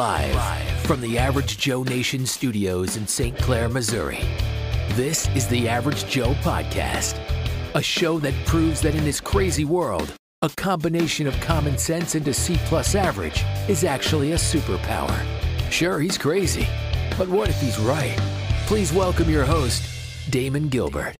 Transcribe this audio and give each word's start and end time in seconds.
Live 0.00 0.80
from 0.86 1.02
the 1.02 1.18
Average 1.18 1.58
Joe 1.58 1.82
Nation 1.82 2.24
studios 2.24 2.96
in 2.96 3.06
St. 3.06 3.36
Clair, 3.36 3.68
Missouri. 3.68 4.20
This 4.92 5.28
is 5.36 5.46
the 5.48 5.68
Average 5.68 6.06
Joe 6.06 6.32
Podcast, 6.36 7.20
a 7.74 7.82
show 7.82 8.18
that 8.20 8.32
proves 8.46 8.80
that 8.80 8.94
in 8.94 9.04
this 9.04 9.20
crazy 9.20 9.66
world, 9.66 10.14
a 10.40 10.48
combination 10.56 11.26
of 11.26 11.38
common 11.42 11.76
sense 11.76 12.14
and 12.14 12.26
a 12.26 12.32
C 12.32 12.58
plus 12.64 12.94
average 12.94 13.44
is 13.68 13.84
actually 13.84 14.32
a 14.32 14.36
superpower. 14.36 15.22
Sure, 15.70 16.00
he's 16.00 16.16
crazy, 16.16 16.66
but 17.18 17.28
what 17.28 17.50
if 17.50 17.60
he's 17.60 17.78
right? 17.78 18.16
Please 18.66 18.94
welcome 18.94 19.28
your 19.28 19.44
host, 19.44 19.84
Damon 20.30 20.70
Gilbert. 20.70 21.14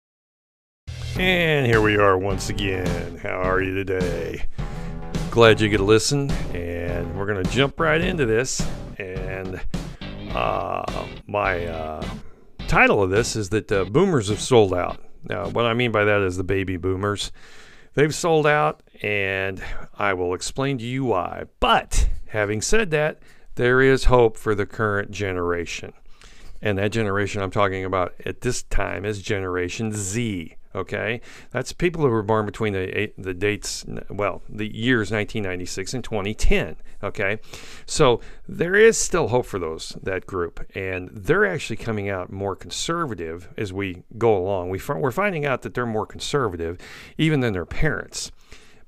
And 1.18 1.66
here 1.66 1.82
we 1.82 1.98
are 1.98 2.16
once 2.16 2.48
again. 2.48 3.18
How 3.18 3.42
are 3.42 3.60
you 3.60 3.74
today? 3.74 4.46
Glad 5.30 5.60
you 5.60 5.68
to 5.78 5.84
listen, 5.84 6.28
and 6.52 7.16
we're 7.16 7.24
to 7.44 7.50
jump 7.52 7.78
right 7.78 8.00
into 8.00 8.26
this. 8.26 8.60
And 8.98 9.60
uh, 10.34 11.06
my 11.28 11.66
uh, 11.66 12.04
title 12.66 13.00
of 13.04 13.10
this 13.10 13.36
is 13.36 13.48
that 13.50 13.70
uh, 13.70 13.84
boomers 13.84 14.28
have 14.28 14.40
sold 14.40 14.74
out. 14.74 15.00
Now, 15.22 15.48
what 15.48 15.66
I 15.66 15.74
mean 15.74 15.92
by 15.92 16.02
that 16.02 16.20
is 16.22 16.36
the 16.36 16.42
baby 16.42 16.76
boomers. 16.76 17.30
They've 17.94 18.14
sold 18.14 18.44
out, 18.44 18.82
and 19.02 19.62
I 19.96 20.14
will 20.14 20.34
explain 20.34 20.78
to 20.78 20.84
you 20.84 21.04
why. 21.04 21.44
But 21.60 22.08
having 22.30 22.60
said 22.60 22.90
that, 22.90 23.20
there 23.54 23.80
is 23.80 24.06
hope 24.06 24.36
for 24.36 24.56
the 24.56 24.66
current 24.66 25.12
generation. 25.12 25.92
And 26.60 26.76
that 26.78 26.90
generation 26.90 27.40
I'm 27.40 27.52
talking 27.52 27.84
about 27.84 28.14
at 28.26 28.40
this 28.40 28.64
time 28.64 29.04
is 29.04 29.22
Generation 29.22 29.92
Z. 29.92 30.56
Okay, 30.72 31.20
that's 31.50 31.72
people 31.72 32.02
who 32.02 32.08
were 32.08 32.22
born 32.22 32.46
between 32.46 32.74
the 32.74 33.12
the 33.18 33.34
dates, 33.34 33.84
well, 34.08 34.42
the 34.48 34.72
years 34.72 35.10
1996 35.10 35.94
and 35.94 36.04
2010. 36.04 36.76
Okay, 37.02 37.40
so 37.86 38.20
there 38.48 38.76
is 38.76 38.96
still 38.96 39.28
hope 39.28 39.46
for 39.46 39.58
those 39.58 39.96
that 40.00 40.26
group, 40.26 40.64
and 40.76 41.10
they're 41.12 41.44
actually 41.44 41.76
coming 41.76 42.08
out 42.08 42.30
more 42.30 42.54
conservative 42.54 43.48
as 43.56 43.72
we 43.72 44.04
go 44.16 44.36
along. 44.36 44.70
We 44.70 44.80
we're 44.88 45.10
finding 45.10 45.44
out 45.44 45.62
that 45.62 45.74
they're 45.74 45.86
more 45.86 46.06
conservative, 46.06 46.78
even 47.18 47.40
than 47.40 47.52
their 47.52 47.66
parents 47.66 48.30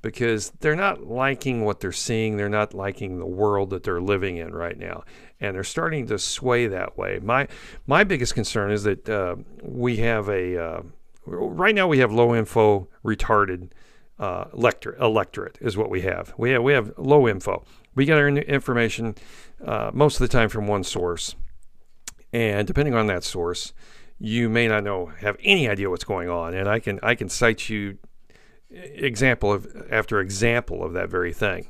because 0.03 0.51
they're 0.61 0.77
not 0.77 1.07
liking 1.07 1.65
what 1.65 1.81
they're 1.81 1.93
seeing. 1.93 2.37
They're 2.37 2.49
not 2.49 2.75
liking 2.75 3.19
the 3.19 3.27
world 3.27 3.71
that 3.71 3.85
they're 3.85 4.01
living 4.01 4.37
in 4.37 4.53
right 4.53 4.77
now, 4.77 5.05
and 5.41 5.55
they're 5.55 5.65
starting 5.65 6.07
to 6.09 6.19
sway 6.19 6.67
that 6.67 6.99
way. 6.99 7.19
My 7.23 7.49
my 7.87 8.05
biggest 8.05 8.35
concern 8.35 8.71
is 8.71 8.83
that 8.83 9.09
uh, 9.09 9.37
we 9.63 9.97
have 9.99 10.29
a 10.29 10.63
uh, 10.63 10.83
right 11.27 11.75
now 11.75 11.87
we 11.87 11.99
have 11.99 12.13
low 12.13 12.35
info 12.35 12.89
retarded 13.05 13.71
uh, 14.19 14.45
electorate, 14.53 15.01
electorate 15.01 15.59
is 15.61 15.77
what 15.77 15.91
we 15.91 16.03
have. 16.03 16.33
We 16.37 16.51
have 16.51 16.63
we 16.63 16.73
have 16.73 16.93
low 16.97 17.27
info. 17.29 17.65
We 17.95 18.05
get 18.05 18.19
our 18.19 18.29
information 18.29 19.17
uh, 19.65 19.91
most 19.93 20.15
of 20.15 20.21
the 20.21 20.29
time 20.29 20.49
from 20.49 20.67
one 20.67 20.85
source, 20.85 21.35
and 22.33 22.67
depending 22.67 22.95
on 22.95 23.07
that 23.09 23.25
source, 23.25 23.73
you 24.19 24.49
may 24.49 24.69
not 24.69 24.85
know 24.85 25.07
have 25.07 25.37
any 25.43 25.69
idea 25.69 25.91
what's 25.91 26.05
going 26.05 26.29
on. 26.29 26.55
And 26.55 26.69
I 26.69 26.79
can 26.79 27.01
I 27.03 27.15
can 27.15 27.29
cite 27.29 27.69
you 27.69 27.99
example 28.71 29.53
of 29.53 29.67
after 29.91 30.21
example 30.21 30.85
of 30.85 30.93
that 30.93 31.09
very 31.09 31.33
thing, 31.33 31.69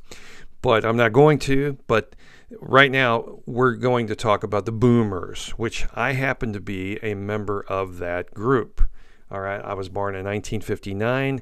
but 0.61 0.85
I'm 0.85 0.97
not 0.97 1.13
going 1.13 1.39
to. 1.41 1.79
But 1.87 2.15
right 2.61 2.91
now 2.91 3.41
we're 3.47 3.75
going 3.75 4.07
to 4.09 4.17
talk 4.17 4.45
about 4.45 4.67
the 4.67 4.73
boomers, 4.73 5.51
which 5.51 5.87
I 5.95 6.13
happen 6.13 6.53
to 6.53 6.61
be 6.61 6.99
a 7.03 7.15
member 7.15 7.65
of 7.69 7.99
that 7.99 8.35
group. 8.35 8.83
All 9.33 9.41
right, 9.41 9.65
I 9.65 9.73
was 9.73 9.89
born 9.89 10.15
in 10.15 10.27
1959. 10.27 11.41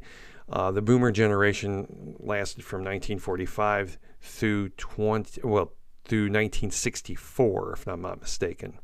Uh, 0.48 0.70
the 0.70 0.80
boomer 0.80 1.10
generation 1.10 2.14
lasted 2.20 2.64
from 2.64 2.80
1945 2.80 3.98
through 4.20 4.68
20 4.70 5.40
well 5.42 5.72
through 6.04 6.24
1964, 6.24 7.72
if 7.72 7.88
I'm 7.88 8.02
not 8.02 8.20
mistaken. 8.20 8.78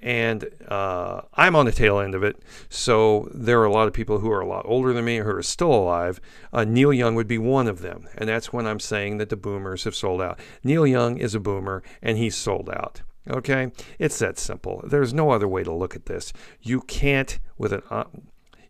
And 0.00 0.48
uh, 0.68 1.22
I'm 1.34 1.56
on 1.56 1.66
the 1.66 1.72
tail 1.72 1.98
end 1.98 2.14
of 2.14 2.22
it. 2.22 2.40
So 2.68 3.28
there 3.34 3.60
are 3.60 3.66
a 3.66 3.72
lot 3.72 3.88
of 3.88 3.92
people 3.92 4.20
who 4.20 4.30
are 4.30 4.40
a 4.40 4.48
lot 4.48 4.64
older 4.64 4.92
than 4.92 5.04
me 5.04 5.18
who 5.18 5.28
are 5.28 5.42
still 5.42 5.74
alive. 5.74 6.20
Uh, 6.52 6.64
Neil 6.64 6.92
Young 6.92 7.16
would 7.16 7.28
be 7.28 7.36
one 7.36 7.66
of 7.66 7.82
them. 7.82 8.08
And 8.16 8.28
that's 8.28 8.52
when 8.52 8.66
I'm 8.66 8.80
saying 8.80 9.18
that 9.18 9.28
the 9.28 9.36
boomers 9.36 9.84
have 9.84 9.94
sold 9.94 10.22
out. 10.22 10.38
Neil 10.64 10.86
Young 10.86 11.18
is 11.18 11.34
a 11.34 11.40
boomer 11.40 11.82
and 12.00 12.16
he's 12.16 12.36
sold 12.36 12.70
out. 12.70 13.02
Okay, 13.30 13.70
it's 13.98 14.18
that 14.18 14.38
simple. 14.38 14.82
There's 14.84 15.14
no 15.14 15.30
other 15.30 15.46
way 15.46 15.62
to 15.62 15.72
look 15.72 15.94
at 15.94 16.06
this. 16.06 16.32
You 16.60 16.80
can't, 16.80 17.38
with 17.56 17.72
an, 17.72 17.82
uh, 17.88 18.04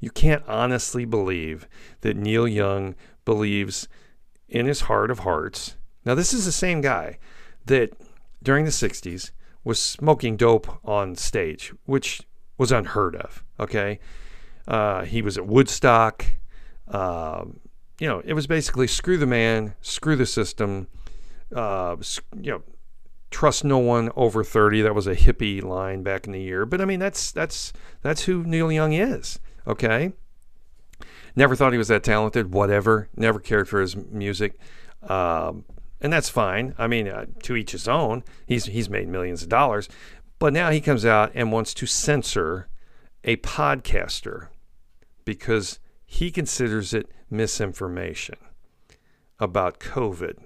you 0.00 0.10
can't 0.10 0.44
honestly 0.46 1.04
believe 1.04 1.66
that 2.02 2.16
Neil 2.16 2.46
Young 2.46 2.94
believes 3.24 3.88
in 4.48 4.66
his 4.66 4.82
heart 4.82 5.10
of 5.10 5.20
hearts. 5.20 5.76
Now, 6.04 6.14
this 6.14 6.34
is 6.34 6.44
the 6.44 6.52
same 6.52 6.80
guy 6.82 7.18
that 7.66 7.94
during 8.42 8.64
the 8.66 8.70
'60s 8.70 9.30
was 9.64 9.80
smoking 9.80 10.36
dope 10.36 10.78
on 10.84 11.16
stage, 11.16 11.72
which 11.86 12.22
was 12.58 12.70
unheard 12.70 13.16
of. 13.16 13.42
Okay, 13.58 13.98
uh, 14.68 15.04
he 15.04 15.22
was 15.22 15.38
at 15.38 15.46
Woodstock. 15.46 16.26
Um, 16.88 17.60
you 17.98 18.08
know, 18.08 18.20
it 18.24 18.34
was 18.34 18.46
basically 18.46 18.86
screw 18.86 19.16
the 19.16 19.26
man, 19.26 19.74
screw 19.80 20.16
the 20.16 20.26
system. 20.26 20.88
Uh, 21.54 21.96
you 22.40 22.52
know 22.52 22.62
trust 23.30 23.64
no 23.64 23.78
one 23.78 24.10
over 24.16 24.42
30 24.42 24.82
that 24.82 24.94
was 24.94 25.06
a 25.06 25.14
hippie 25.14 25.62
line 25.62 26.02
back 26.02 26.26
in 26.26 26.32
the 26.32 26.40
year. 26.40 26.66
But 26.66 26.80
i 26.80 26.84
mean 26.84 27.00
that's 27.00 27.30
that's 27.32 27.72
that's 28.02 28.24
who 28.24 28.44
neil 28.44 28.70
young 28.70 28.92
is 28.92 29.38
okay? 29.66 30.12
Never 31.36 31.54
thought 31.54 31.72
he 31.72 31.78
was 31.78 31.88
that 31.88 32.02
talented. 32.02 32.52
Whatever. 32.52 33.08
Never 33.16 33.38
cared 33.38 33.68
for 33.68 33.80
his 33.80 33.96
music. 33.96 34.58
Um, 35.02 35.64
and 36.00 36.12
that's 36.12 36.28
fine. 36.28 36.74
I 36.78 36.86
mean 36.86 37.08
uh, 37.08 37.26
to 37.44 37.56
each 37.56 37.72
his 37.72 37.88
own. 37.88 38.24
He's 38.46 38.66
he's 38.66 38.90
made 38.90 39.08
millions 39.08 39.42
of 39.42 39.48
dollars. 39.48 39.88
But 40.38 40.52
now 40.52 40.70
he 40.70 40.80
comes 40.80 41.04
out 41.04 41.30
and 41.34 41.52
wants 41.52 41.74
to 41.74 41.86
censor 41.86 42.68
a 43.24 43.36
podcaster 43.36 44.48
because 45.24 45.78
he 46.04 46.30
considers 46.30 46.94
it 46.94 47.10
misinformation 47.28 48.36
about 49.38 49.78
covid 49.78 50.38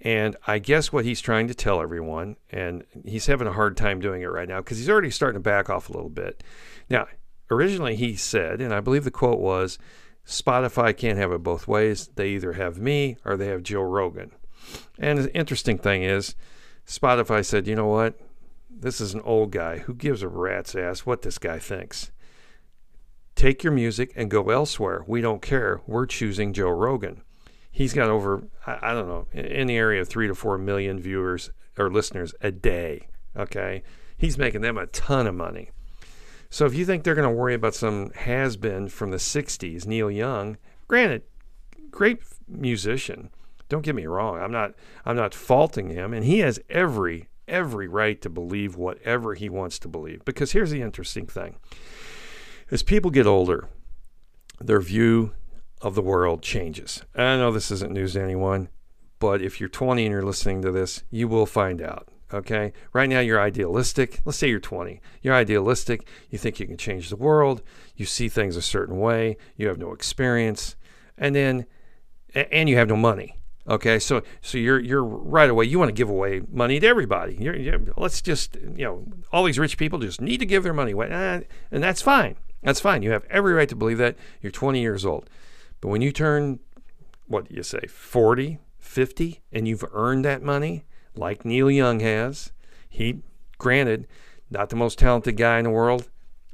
and 0.00 0.36
I 0.46 0.58
guess 0.58 0.92
what 0.92 1.04
he's 1.04 1.20
trying 1.20 1.48
to 1.48 1.54
tell 1.54 1.80
everyone, 1.80 2.36
and 2.50 2.84
he's 3.04 3.26
having 3.26 3.46
a 3.46 3.52
hard 3.52 3.76
time 3.76 4.00
doing 4.00 4.22
it 4.22 4.26
right 4.26 4.48
now 4.48 4.58
because 4.58 4.78
he's 4.78 4.90
already 4.90 5.10
starting 5.10 5.40
to 5.40 5.42
back 5.42 5.70
off 5.70 5.88
a 5.88 5.92
little 5.92 6.10
bit. 6.10 6.42
Now, 6.90 7.06
originally 7.50 7.96
he 7.96 8.16
said, 8.16 8.60
and 8.60 8.74
I 8.74 8.80
believe 8.80 9.04
the 9.04 9.10
quote 9.10 9.40
was, 9.40 9.78
Spotify 10.26 10.96
can't 10.96 11.18
have 11.18 11.32
it 11.32 11.42
both 11.42 11.68
ways. 11.68 12.08
They 12.14 12.30
either 12.30 12.54
have 12.54 12.78
me 12.78 13.16
or 13.24 13.36
they 13.36 13.46
have 13.46 13.62
Joe 13.62 13.82
Rogan. 13.82 14.32
And 14.98 15.18
the 15.18 15.34
interesting 15.34 15.78
thing 15.78 16.02
is, 16.02 16.34
Spotify 16.86 17.44
said, 17.44 17.66
you 17.66 17.74
know 17.74 17.86
what? 17.86 18.18
This 18.70 19.00
is 19.00 19.14
an 19.14 19.20
old 19.22 19.50
guy. 19.50 19.78
Who 19.78 19.94
gives 19.94 20.22
a 20.22 20.28
rat's 20.28 20.74
ass 20.74 21.00
what 21.00 21.22
this 21.22 21.38
guy 21.38 21.58
thinks? 21.58 22.10
Take 23.34 23.64
your 23.64 23.72
music 23.72 24.12
and 24.16 24.30
go 24.30 24.50
elsewhere. 24.50 25.02
We 25.06 25.20
don't 25.20 25.42
care. 25.42 25.80
We're 25.86 26.06
choosing 26.06 26.52
Joe 26.52 26.70
Rogan 26.70 27.22
he's 27.74 27.92
got 27.92 28.08
over 28.08 28.44
I, 28.66 28.94
don't 28.94 29.08
know 29.08 29.26
in 29.32 29.66
the 29.66 29.76
area 29.76 30.00
of 30.00 30.08
three 30.08 30.28
to 30.28 30.34
four 30.34 30.56
million 30.56 30.98
viewers 31.00 31.50
or 31.76 31.90
listeners 31.90 32.32
a 32.40 32.50
day. 32.50 33.08
Okay, 33.36 33.82
he's 34.16 34.38
making 34.38 34.62
them 34.62 34.78
a 34.78 34.86
ton 34.86 35.26
of 35.26 35.34
money. 35.34 35.70
So 36.48 36.64
if 36.66 36.74
you 36.74 36.86
think 36.86 37.02
they're 37.02 37.16
going 37.16 37.28
to 37.28 37.34
worry 37.34 37.52
about 37.52 37.74
some 37.74 38.10
has 38.12 38.56
been 38.56 38.88
from 38.88 39.10
the 39.10 39.18
'60s, 39.18 39.86
Neil 39.86 40.10
Young, 40.10 40.56
granted, 40.86 41.22
great 41.90 42.20
musician. 42.48 43.30
Don't 43.68 43.82
get 43.84 43.96
me 43.96 44.06
wrong. 44.06 44.38
I'm 44.38 44.52
not 44.52 44.74
I'm 45.04 45.16
not 45.16 45.34
faulting 45.34 45.90
him, 45.90 46.14
and 46.14 46.24
he 46.24 46.38
has 46.38 46.60
every 46.70 47.28
every 47.48 47.88
right 47.88 48.22
to 48.22 48.30
believe 48.30 48.76
whatever 48.76 49.34
he 49.34 49.48
wants 49.48 49.80
to 49.80 49.88
believe. 49.88 50.24
Because 50.24 50.52
here's 50.52 50.70
the 50.70 50.80
interesting 50.80 51.26
thing: 51.26 51.56
as 52.70 52.84
people 52.84 53.10
get 53.10 53.26
older, 53.26 53.68
their 54.60 54.80
view 54.80 55.32
of 55.84 55.94
the 55.94 56.02
world 56.02 56.42
changes. 56.42 57.04
I 57.14 57.36
know 57.36 57.52
this 57.52 57.70
isn't 57.70 57.92
news 57.92 58.14
to 58.14 58.22
anyone, 58.22 58.70
but 59.20 59.42
if 59.42 59.60
you're 59.60 59.68
20 59.68 60.04
and 60.04 60.12
you're 60.12 60.22
listening 60.22 60.62
to 60.62 60.72
this, 60.72 61.04
you 61.10 61.28
will 61.28 61.46
find 61.46 61.82
out. 61.82 62.08
Okay. 62.32 62.72
Right 62.94 63.08
now, 63.08 63.20
you're 63.20 63.40
idealistic. 63.40 64.20
Let's 64.24 64.38
say 64.38 64.48
you're 64.48 64.60
20. 64.60 65.00
You're 65.20 65.34
idealistic. 65.34 66.08
You 66.30 66.38
think 66.38 66.58
you 66.58 66.66
can 66.66 66.78
change 66.78 67.10
the 67.10 67.16
world. 67.16 67.62
You 67.96 68.06
see 68.06 68.30
things 68.30 68.56
a 68.56 68.62
certain 68.62 68.98
way. 68.98 69.36
You 69.56 69.68
have 69.68 69.78
no 69.78 69.92
experience. 69.92 70.74
And 71.18 71.36
then, 71.36 71.66
and 72.34 72.68
you 72.68 72.76
have 72.76 72.88
no 72.88 72.96
money. 72.96 73.38
Okay, 73.66 73.98
so 73.98 74.22
so 74.42 74.58
you're 74.58 74.78
you're 74.78 75.02
right 75.02 75.48
away. 75.48 75.64
You 75.64 75.78
want 75.78 75.88
to 75.88 75.94
give 75.94 76.10
away 76.10 76.42
money 76.50 76.78
to 76.80 76.86
everybody. 76.86 77.36
You're, 77.40 77.56
you're, 77.56 77.80
let's 77.96 78.20
just 78.20 78.56
you 78.56 78.84
know 78.84 79.06
all 79.32 79.44
these 79.44 79.58
rich 79.58 79.78
people 79.78 79.98
just 80.00 80.20
need 80.20 80.36
to 80.38 80.46
give 80.46 80.64
their 80.64 80.74
money 80.74 80.92
away, 80.92 81.08
and 81.70 81.82
that's 81.82 82.02
fine. 82.02 82.36
That's 82.62 82.80
fine. 82.80 83.02
You 83.02 83.12
have 83.12 83.24
every 83.30 83.54
right 83.54 83.68
to 83.70 83.76
believe 83.76 83.96
that. 83.98 84.16
You're 84.42 84.52
20 84.52 84.80
years 84.80 85.06
old. 85.06 85.30
But 85.84 85.90
when 85.90 86.00
you 86.00 86.12
turn, 86.12 86.60
what 87.26 87.46
do 87.46 87.54
you 87.54 87.62
say, 87.62 87.86
40, 87.86 88.58
50, 88.78 89.42
and 89.52 89.68
you've 89.68 89.84
earned 89.92 90.24
that 90.24 90.42
money, 90.42 90.86
like 91.14 91.44
Neil 91.44 91.70
Young 91.70 92.00
has, 92.00 92.52
he, 92.88 93.20
granted, 93.58 94.06
not 94.48 94.70
the 94.70 94.76
most 94.76 94.98
talented 94.98 95.36
guy 95.36 95.58
in 95.58 95.64
the 95.64 95.70
world, 95.70 96.08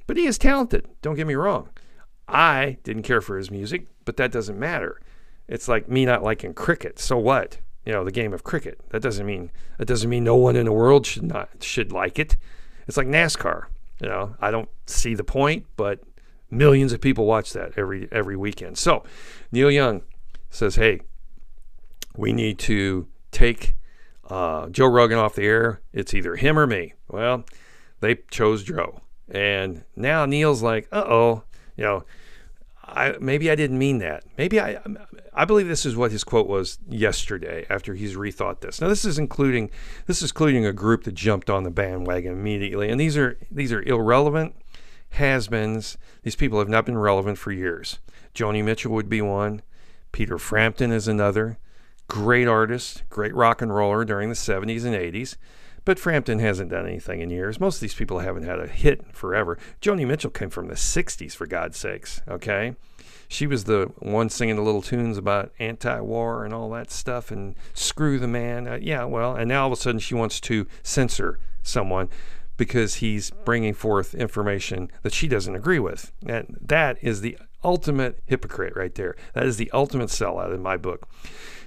but 0.09 0.17
he 0.17 0.27
is 0.27 0.37
talented. 0.37 0.88
Don't 1.00 1.15
get 1.15 1.29
me 1.29 1.37
wrong. 1.37 1.69
I 2.27 2.79
didn't 2.82 3.05
care 3.05 3.21
for 3.21 3.38
his 3.38 3.53
music, 3.53 3.87
but 4.05 4.17
that 4.17 4.32
doesn't 4.32 4.59
matter. 4.59 5.00
It's 5.47 5.69
like 5.69 5.88
me 5.88 6.05
not 6.05 6.25
liking 6.25 6.53
cricket. 6.53 6.99
So 6.99 7.17
what? 7.17 7.59
you 7.87 7.93
know, 7.93 8.05
the 8.05 8.11
game 8.11 8.33
of 8.33 8.43
cricket. 8.43 8.81
That 8.88 9.00
doesn't 9.00 9.25
mean 9.25 9.53
that 9.79 9.87
doesn't 9.87 10.11
mean 10.11 10.25
no 10.25 10.35
one 10.35 10.56
in 10.56 10.67
the 10.67 10.73
world 10.73 11.06
should 11.06 11.23
not 11.23 11.49
should 11.62 11.93
like 11.93 12.19
it. 12.19 12.37
It's 12.88 12.97
like 12.97 13.06
NASCAR. 13.06 13.67
You 14.00 14.09
know, 14.09 14.35
I 14.41 14.50
don't 14.50 14.69
see 14.87 15.15
the 15.15 15.25
point, 15.25 15.67
but 15.76 16.00
millions 16.50 16.93
of 16.93 17.00
people 17.00 17.26
watch 17.26 17.52
that 17.52 17.73
every 17.76 18.08
every 18.11 18.37
weekend. 18.37 18.79
So 18.79 19.05
Neil 19.52 19.70
Young 19.70 20.02
says, 20.50 20.76
"Hey, 20.76 21.00
we 22.17 22.32
need 22.32 22.58
to 22.61 23.08
take 23.31 23.75
uh, 24.29 24.69
Joe 24.69 24.87
Rogan 24.87 25.19
off 25.19 25.35
the 25.35 25.44
air. 25.44 25.81
It's 25.93 26.14
either 26.14 26.37
him 26.37 26.58
or 26.58 26.67
me." 26.67 26.94
Well, 27.08 27.44
they 28.00 28.17
chose 28.31 28.62
Joe, 28.62 29.00
and 29.29 29.85
now 29.97 30.26
Neil's 30.26 30.62
like, 30.62 30.88
"Uh 30.93 31.05
oh, 31.06 31.43
you 31.76 31.85
know." 31.85 32.05
I, 32.93 33.14
maybe 33.20 33.49
I 33.49 33.55
didn't 33.55 33.79
mean 33.79 33.99
that. 33.99 34.25
Maybe 34.37 34.61
I, 34.61 34.81
I 35.32 35.44
believe 35.44 35.69
this 35.69 35.87
is 35.87 35.94
what 35.94 36.11
his 36.11 36.25
quote 36.25 36.49
was 36.49 36.79
yesterday 36.88 37.64
after 37.70 37.94
he's 37.94 38.17
rethought 38.17 38.61
this. 38.61 38.81
Now 38.81 38.88
this 38.88 39.05
is 39.05 39.17
including, 39.17 39.70
this 40.06 40.23
is 40.23 40.32
including 40.32 40.67
a 40.67 40.73
group 40.73 41.05
that 41.05 41.14
jumped 41.14 41.49
on 41.49 41.62
the 41.62 41.70
bandwagon 41.70 42.32
immediately, 42.32 42.91
and 42.91 42.99
these 42.99 43.17
are 43.17 43.38
these 43.49 43.73
are 43.73 43.81
irrelevant 43.82 44.56
has-beens. 45.11 45.99
These 46.23 46.37
people 46.37 46.59
have 46.59 46.69
not 46.69 46.87
been 46.87 46.99
relevant 46.99 47.39
for 47.39 47.53
years. 47.53 47.99
Joni 48.35 48.62
Mitchell 48.65 48.93
would 48.93 49.09
be 49.09 49.21
one. 49.23 49.62
Peter 50.12 50.39
Frampton 50.39 50.93
is 50.93 51.09
another. 51.09 51.59
Great 52.09 52.49
artist, 52.49 53.05
great 53.09 53.35
rock 53.35 53.62
and 53.62 53.75
roller 53.75 54.05
during 54.05 54.29
the 54.29 54.35
70s 54.35 54.85
and 54.85 54.95
80s. 54.95 55.37
But 55.85 55.99
Frampton 55.99 56.41
hasn't 56.41 56.71
done 56.71 56.87
anything 56.87 57.21
in 57.21 57.31
years. 57.31 57.59
Most 57.59 57.77
of 57.77 57.81
these 57.81 57.95
people 57.95 58.19
haven't 58.19 58.43
had 58.43 58.61
a 58.61 58.67
hit 58.67 59.15
forever. 59.15 59.59
Joni 59.81 60.07
Mitchell 60.07 60.31
came 60.31 60.51
from 60.51 60.69
the 60.69 60.75
60s, 60.75 61.35
for 61.35 61.47
God's 61.47 61.79
sakes, 61.79 62.21
okay? 62.29 62.75
She 63.29 63.47
was 63.47 63.65
the 63.65 63.93
one 64.01 64.29
singing 64.29 64.57
the 64.57 64.62
little 64.62 64.83
tunes 64.83 65.17
about 65.17 65.53
anti 65.59 66.01
war 66.01 66.45
and 66.45 66.53
all 66.53 66.69
that 66.71 66.91
stuff 66.91 67.31
and 67.31 67.55
screw 67.75 68.19
the 68.19 68.27
man. 68.27 68.67
Uh, 68.67 68.79
yeah, 68.83 69.05
well, 69.05 69.37
and 69.37 69.49
now 69.49 69.62
all 69.62 69.73
of 69.73 69.79
a 69.79 69.81
sudden 69.81 70.01
she 70.01 70.15
wants 70.15 70.41
to 70.41 70.67
censor 70.83 71.39
someone 71.62 72.09
because 72.61 72.97
he's 72.97 73.31
bringing 73.31 73.73
forth 73.73 74.15
information 74.15 74.91
that 75.03 75.15
she 75.15 75.27
doesn't 75.27 75.57
agree 75.57 75.79
with. 75.79 76.12
And 76.27 76.59
that 76.61 76.99
is 77.01 77.23
the 77.23 77.39
ultimate 77.65 78.21
hypocrite 78.27 78.77
right 78.77 78.95
there. 78.95 79.17
That 79.33 79.47
is 79.47 79.57
the 79.57 79.71
ultimate 79.73 80.11
sellout 80.11 80.55
in 80.55 80.61
my 80.61 80.77
book. 80.77 81.09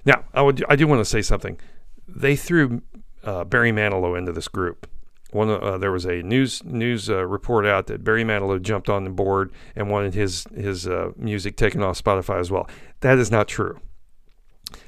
Now, 0.06 0.25
I 0.36 0.44
would 0.44 0.63
I 0.69 0.75
do 0.75 0.86
want 0.86 1.00
to 1.00 1.06
say 1.06 1.24
something. 1.24 1.60
They 2.07 2.36
threw 2.36 2.84
uh, 3.24 3.44
Barry 3.44 3.72
Manilow 3.72 4.16
into 4.16 4.31
this 4.31 4.48
group. 4.48 4.88
One, 5.31 5.50
uh, 5.50 5.80
there 5.80 5.92
was 5.92 6.06
a 6.06 6.22
news 6.22 6.63
news 6.63 7.10
uh, 7.10 7.25
report 7.25 7.66
out 7.66 7.88
that 7.88 8.04
Barry 8.04 8.24
Manilow 8.24 8.62
jumped 8.62 8.88
on 8.88 9.04
the 9.04 9.10
board 9.10 9.51
and 9.75 9.90
wanted 9.90 10.13
his 10.13 10.45
his 10.56 10.88
uh, 10.88 11.10
music 11.18 11.57
taken 11.57 11.81
off 11.81 12.01
Spotify 12.01 12.40
as 12.40 12.51
well. 12.51 12.69
That 13.00 13.18
is 13.18 13.31
not 13.31 13.48
true. 13.48 13.80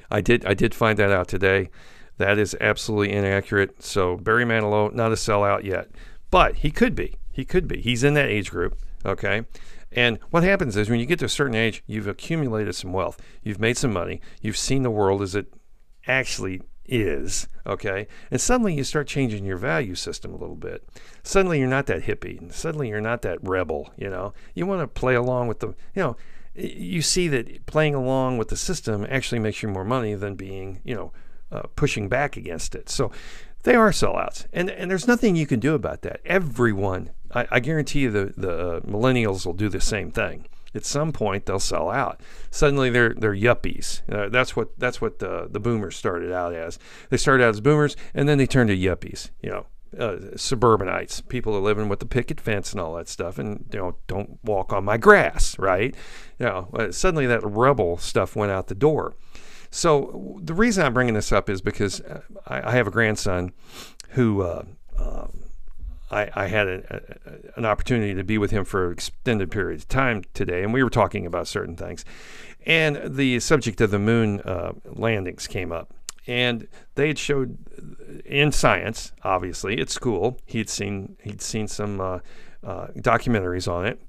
I 0.08 0.20
did 0.20 0.46
I 0.46 0.54
did 0.54 0.72
find 0.72 0.96
that 1.00 1.10
out 1.10 1.26
today. 1.26 1.68
That 2.18 2.38
is 2.38 2.56
absolutely 2.60 3.12
inaccurate. 3.12 3.82
So 3.82 4.16
Barry 4.16 4.44
Manilow 4.44 4.92
not 4.92 5.12
a 5.12 5.16
sellout 5.16 5.64
yet, 5.64 5.90
but 6.30 6.56
he 6.56 6.70
could 6.70 6.94
be. 6.94 7.16
He 7.30 7.44
could 7.44 7.68
be. 7.68 7.80
He's 7.80 8.04
in 8.04 8.14
that 8.14 8.28
age 8.28 8.50
group. 8.50 8.78
Okay. 9.04 9.44
And 9.92 10.18
what 10.30 10.42
happens 10.42 10.76
is 10.76 10.90
when 10.90 11.00
you 11.00 11.06
get 11.06 11.18
to 11.20 11.24
a 11.26 11.30
certain 11.30 11.54
age, 11.54 11.82
you've 11.86 12.08
accumulated 12.08 12.74
some 12.74 12.92
wealth, 12.92 13.20
you've 13.42 13.60
made 13.60 13.76
some 13.76 13.92
money, 13.92 14.20
you've 14.40 14.56
seen 14.56 14.82
the 14.82 14.90
world 14.90 15.22
as 15.22 15.34
it 15.34 15.52
actually 16.06 16.60
is, 16.84 17.48
okay? 17.66 18.06
And 18.30 18.40
suddenly 18.40 18.74
you 18.74 18.84
start 18.84 19.06
changing 19.06 19.44
your 19.44 19.56
value 19.56 19.94
system 19.94 20.32
a 20.34 20.36
little 20.36 20.56
bit. 20.56 20.86
Suddenly 21.22 21.60
you're 21.60 21.68
not 21.68 21.86
that 21.86 22.02
hippie, 22.02 22.38
and 22.38 22.52
suddenly 22.52 22.88
you're 22.88 23.00
not 23.00 23.22
that 23.22 23.42
rebel, 23.42 23.90
you 23.96 24.10
know? 24.10 24.34
You 24.54 24.66
want 24.66 24.82
to 24.82 24.86
play 24.86 25.14
along 25.14 25.48
with 25.48 25.60
the, 25.60 25.68
you 25.68 26.02
know, 26.02 26.16
you 26.54 27.02
see 27.02 27.28
that 27.28 27.66
playing 27.66 27.94
along 27.94 28.38
with 28.38 28.48
the 28.48 28.56
system 28.56 29.06
actually 29.08 29.38
makes 29.38 29.62
you 29.62 29.68
more 29.68 29.84
money 29.84 30.14
than 30.14 30.34
being, 30.34 30.80
you 30.84 30.94
know, 30.94 31.12
uh, 31.50 31.62
pushing 31.76 32.08
back 32.08 32.36
against 32.36 32.74
it. 32.74 32.88
So 32.88 33.10
they 33.62 33.74
are 33.74 33.90
sellouts, 33.90 34.46
and 34.52 34.70
and 34.70 34.90
there's 34.90 35.08
nothing 35.08 35.36
you 35.36 35.46
can 35.46 35.60
do 35.60 35.74
about 35.74 36.02
that. 36.02 36.20
Everyone, 36.24 37.10
I, 37.34 37.46
I 37.50 37.60
guarantee 37.60 38.00
you, 38.00 38.10
the 38.10 38.32
the 38.36 38.80
millennials 38.82 39.46
will 39.46 39.54
do 39.54 39.68
the 39.68 39.80
same 39.80 40.10
thing 40.10 40.46
at 40.76 40.84
some 40.84 41.10
point 41.10 41.46
they'll 41.46 41.58
sell 41.58 41.90
out. 41.90 42.20
Suddenly 42.50 42.90
they're 42.90 43.14
they're 43.14 43.34
yuppies. 43.34 44.02
Uh, 44.12 44.28
that's 44.28 44.54
what 44.54 44.78
that's 44.78 45.00
what 45.00 45.18
the 45.18 45.48
the 45.50 45.58
boomers 45.58 45.96
started 45.96 46.30
out 46.32 46.54
as. 46.54 46.78
They 47.10 47.16
started 47.16 47.42
out 47.44 47.50
as 47.50 47.60
boomers 47.60 47.96
and 48.14 48.28
then 48.28 48.38
they 48.38 48.46
turned 48.46 48.68
to 48.68 48.76
yuppies. 48.76 49.30
You 49.42 49.50
know, 49.50 49.66
uh, 49.98 50.36
suburbanites, 50.36 51.22
people 51.22 51.56
are 51.56 51.60
living 51.60 51.88
with 51.88 52.00
the 52.00 52.06
picket 52.06 52.40
fence 52.40 52.72
and 52.72 52.80
all 52.80 52.94
that 52.96 53.08
stuff, 53.08 53.38
and 53.38 53.64
you 53.72 53.78
know 53.78 53.96
don't 54.06 54.38
walk 54.44 54.72
on 54.72 54.84
my 54.84 54.98
grass, 54.98 55.58
right? 55.58 55.94
You 56.38 56.46
know, 56.46 56.68
uh, 56.74 56.92
suddenly 56.92 57.26
that 57.26 57.42
rebel 57.42 57.96
stuff 57.96 58.36
went 58.36 58.52
out 58.52 58.68
the 58.68 58.74
door. 58.74 59.16
So 59.70 60.38
the 60.42 60.54
reason 60.54 60.84
I'm 60.84 60.94
bringing 60.94 61.14
this 61.14 61.32
up 61.32 61.48
is 61.50 61.60
because 61.60 62.00
uh, 62.00 62.20
I, 62.46 62.70
I 62.70 62.72
have 62.72 62.86
a 62.86 62.90
grandson 62.90 63.52
who. 64.10 64.42
Uh, 64.42 64.64
um, 64.98 65.42
I, 66.08 66.30
I 66.34 66.46
had 66.46 66.68
a, 66.68 67.02
a, 67.26 67.58
an 67.58 67.64
opportunity 67.64 68.14
to 68.14 68.22
be 68.22 68.38
with 68.38 68.52
him 68.52 68.64
for 68.64 68.92
extended 68.92 69.50
periods 69.50 69.82
of 69.82 69.88
time 69.88 70.22
today, 70.34 70.62
and 70.62 70.72
we 70.72 70.84
were 70.84 70.88
talking 70.88 71.26
about 71.26 71.48
certain 71.48 71.76
things. 71.76 72.04
And 72.64 73.16
the 73.16 73.40
subject 73.40 73.80
of 73.80 73.90
the 73.90 73.98
moon 73.98 74.40
uh, 74.42 74.72
landings 74.84 75.46
came 75.46 75.72
up. 75.72 75.92
And 76.26 76.66
they 76.96 77.08
had 77.08 77.18
showed 77.18 77.56
in 78.24 78.50
science, 78.50 79.12
obviously, 79.22 79.80
at 79.80 79.90
school, 79.90 80.40
he'd 80.44 80.68
seen 80.68 81.16
he'd 81.22 81.40
seen 81.40 81.68
some 81.68 82.00
uh, 82.00 82.18
uh, 82.64 82.88
documentaries 82.96 83.70
on 83.70 83.86
it, 83.86 84.00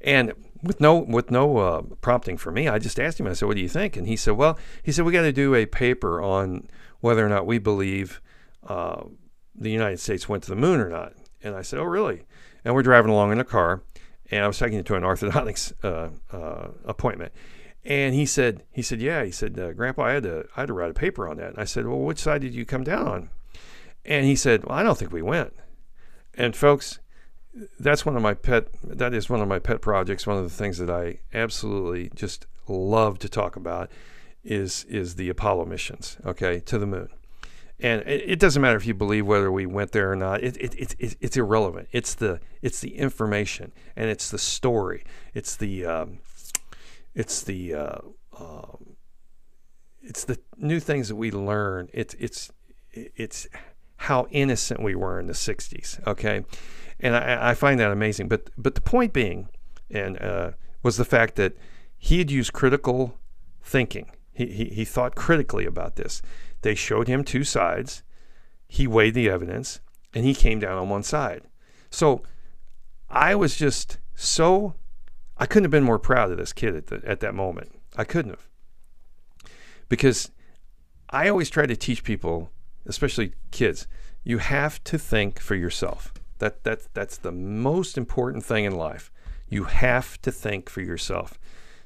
and 0.00 0.32
with 0.64 0.80
no 0.80 0.98
with 0.98 1.30
no 1.30 1.58
uh, 1.58 1.82
prompting 2.00 2.36
for 2.36 2.50
me, 2.50 2.68
I 2.68 2.78
just 2.78 2.98
asked 2.98 3.20
him. 3.20 3.26
I 3.26 3.34
said, 3.34 3.46
"What 3.46 3.56
do 3.56 3.62
you 3.62 3.68
think?" 3.68 3.96
And 3.96 4.06
he 4.06 4.16
said, 4.16 4.32
"Well, 4.32 4.58
he 4.82 4.92
said 4.92 5.04
we 5.04 5.12
got 5.12 5.22
to 5.22 5.32
do 5.32 5.54
a 5.54 5.66
paper 5.66 6.20
on 6.20 6.68
whether 7.00 7.24
or 7.24 7.28
not 7.28 7.46
we 7.46 7.58
believe." 7.58 8.20
Uh, 8.66 9.04
the 9.54 9.70
United 9.70 10.00
States 10.00 10.28
went 10.28 10.42
to 10.44 10.50
the 10.50 10.56
moon 10.56 10.80
or 10.80 10.88
not. 10.88 11.12
And 11.42 11.54
I 11.54 11.62
said, 11.62 11.78
Oh, 11.78 11.84
really? 11.84 12.22
And 12.64 12.74
we're 12.74 12.82
driving 12.82 13.10
along 13.10 13.32
in 13.32 13.38
a 13.38 13.44
car, 13.44 13.82
and 14.30 14.42
I 14.42 14.46
was 14.46 14.58
taking 14.58 14.78
him 14.78 14.84
to 14.84 14.96
an 14.96 15.02
orthodontics 15.02 15.72
uh, 15.84 16.10
uh, 16.34 16.68
appointment. 16.84 17.32
And 17.84 18.14
he 18.14 18.24
said, 18.24 18.64
he 18.72 18.80
said, 18.80 19.02
yeah. 19.02 19.22
He 19.24 19.30
said, 19.30 19.58
uh, 19.58 19.74
Grandpa, 19.74 20.04
I 20.04 20.12
had 20.12 20.22
to, 20.22 20.46
I 20.56 20.60
had 20.60 20.68
to 20.68 20.72
write 20.72 20.90
a 20.90 20.94
paper 20.94 21.28
on 21.28 21.36
that. 21.36 21.50
And 21.50 21.58
I 21.58 21.64
said, 21.64 21.86
well, 21.86 21.98
which 21.98 22.18
side 22.18 22.40
did 22.40 22.54
you 22.54 22.64
come 22.64 22.82
down 22.82 23.06
on? 23.06 23.30
And 24.06 24.24
he 24.24 24.36
said, 24.36 24.64
well, 24.64 24.78
I 24.78 24.82
don't 24.82 24.96
think 24.96 25.12
we 25.12 25.20
went. 25.20 25.52
And 26.32 26.56
folks, 26.56 26.98
that's 27.78 28.04
one 28.04 28.16
of 28.16 28.22
my 28.22 28.34
pet. 28.34 28.68
That 28.82 29.14
is 29.14 29.30
one 29.30 29.40
of 29.40 29.48
my 29.48 29.58
pet 29.58 29.80
projects. 29.80 30.26
One 30.26 30.36
of 30.36 30.44
the 30.44 30.50
things 30.50 30.78
that 30.78 30.90
I 30.90 31.20
absolutely 31.32 32.10
just 32.14 32.46
love 32.68 33.18
to 33.20 33.28
talk 33.28 33.56
about 33.56 33.90
is 34.42 34.84
is 34.84 35.16
the 35.16 35.28
Apollo 35.28 35.66
missions. 35.66 36.16
Okay, 36.24 36.60
to 36.60 36.78
the 36.78 36.86
moon 36.86 37.08
and 37.80 38.02
it, 38.02 38.30
it, 38.30 38.38
doesn't 38.38 38.62
matter 38.62 38.76
if 38.76 38.86
you 38.86 38.94
believe 38.94 39.26
whether 39.26 39.50
we 39.50 39.66
went 39.66 39.92
there 39.92 40.10
or 40.10 40.16
not. 40.16 40.42
It, 40.42 40.56
it, 40.56 40.74
it, 40.74 40.96
it, 40.98 41.16
it's 41.20 41.36
irrelevant. 41.36 41.88
It's 41.92 42.14
the 42.14 42.40
it's 42.62 42.80
the 42.80 42.96
information 42.96 43.72
and 43.96 44.08
it's 44.08 44.30
the 44.30 44.38
story. 44.38 45.04
It's 45.34 45.56
the 45.56 45.84
um, 45.84 46.18
it's 47.14 47.42
the 47.42 47.74
uh, 47.74 47.98
um, 48.38 48.96
it's 50.02 50.24
the 50.24 50.38
new 50.56 50.80
things 50.80 51.08
that 51.08 51.16
we 51.16 51.30
learn. 51.30 51.88
It's 51.92 52.14
it's 52.14 52.52
it's 52.92 53.48
how 53.96 54.28
innocent 54.30 54.82
we 54.82 54.94
were 54.94 55.18
in 55.18 55.26
the 55.26 55.32
'60s. 55.32 56.06
Okay, 56.06 56.44
and 57.00 57.16
I, 57.16 57.50
I 57.50 57.54
find 57.54 57.78
that 57.80 57.90
amazing. 57.90 58.28
But 58.28 58.50
but 58.56 58.74
the 58.74 58.80
point 58.80 59.12
being, 59.12 59.48
and 59.90 60.20
uh, 60.20 60.52
was 60.82 60.96
the 60.96 61.04
fact 61.04 61.36
that 61.36 61.56
he 61.96 62.18
had 62.18 62.30
used 62.30 62.52
critical 62.52 63.18
thinking. 63.62 64.10
He, 64.32 64.46
he, 64.46 64.64
he 64.66 64.84
thought 64.84 65.14
critically 65.14 65.64
about 65.64 65.96
this. 65.96 66.22
They 66.62 66.74
showed 66.74 67.08
him 67.08 67.24
two 67.24 67.44
sides. 67.44 68.02
He 68.68 68.86
weighed 68.86 69.14
the 69.14 69.28
evidence 69.28 69.80
and 70.14 70.24
he 70.24 70.34
came 70.34 70.58
down 70.58 70.78
on 70.78 70.88
one 70.88 71.02
side. 71.02 71.42
So 71.90 72.22
I 73.08 73.34
was 73.34 73.56
just 73.56 73.98
so, 74.14 74.74
I 75.36 75.46
couldn't 75.46 75.64
have 75.64 75.70
been 75.70 75.84
more 75.84 75.98
proud 75.98 76.30
of 76.30 76.38
this 76.38 76.52
kid 76.52 76.74
at, 76.74 76.86
the, 76.86 77.02
at 77.04 77.20
that 77.20 77.34
moment. 77.34 77.72
I 77.96 78.04
couldn't 78.04 78.32
have. 78.32 78.48
Because 79.88 80.30
I 81.10 81.28
always 81.28 81.50
try 81.50 81.66
to 81.66 81.76
teach 81.76 82.02
people, 82.02 82.50
especially 82.86 83.34
kids, 83.50 83.86
you 84.24 84.38
have 84.38 84.82
to 84.84 84.98
think 84.98 85.38
for 85.38 85.54
yourself. 85.54 86.13
That, 86.44 86.62
that, 86.64 86.80
that's 86.92 87.16
the 87.16 87.32
most 87.32 87.96
important 87.96 88.44
thing 88.44 88.66
in 88.66 88.76
life. 88.76 89.10
You 89.48 89.64
have 89.64 90.20
to 90.20 90.30
think 90.30 90.68
for 90.68 90.82
yourself. 90.82 91.38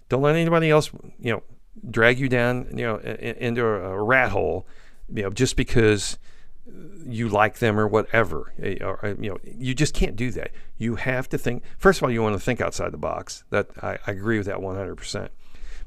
Don't 0.08 0.22
let 0.22 0.34
anybody 0.34 0.68
else, 0.68 0.90
you 1.20 1.30
know, 1.30 1.44
drag 1.88 2.18
you 2.18 2.28
down, 2.28 2.66
you 2.76 2.84
know, 2.84 2.98
into 2.98 3.64
a 3.64 4.02
rat 4.02 4.32
hole, 4.32 4.66
you 5.14 5.22
know, 5.22 5.30
just 5.30 5.54
because 5.54 6.18
you 7.06 7.28
like 7.28 7.60
them 7.60 7.78
or 7.78 7.86
whatever. 7.86 8.52
Eh, 8.60 8.82
or, 8.82 9.16
you 9.20 9.30
know, 9.30 9.38
you 9.44 9.76
just 9.76 9.94
can't 9.94 10.16
do 10.16 10.32
that. 10.32 10.50
You 10.76 10.96
have 10.96 11.28
to 11.28 11.38
think. 11.38 11.62
First 11.78 12.00
of 12.00 12.02
all, 12.02 12.10
you 12.10 12.20
want 12.20 12.34
to 12.34 12.40
think 12.40 12.60
outside 12.60 12.90
the 12.90 12.98
box. 12.98 13.44
That 13.50 13.68
I, 13.80 14.00
I 14.08 14.10
agree 14.10 14.38
with 14.38 14.48
that 14.48 14.56
100%. 14.56 15.28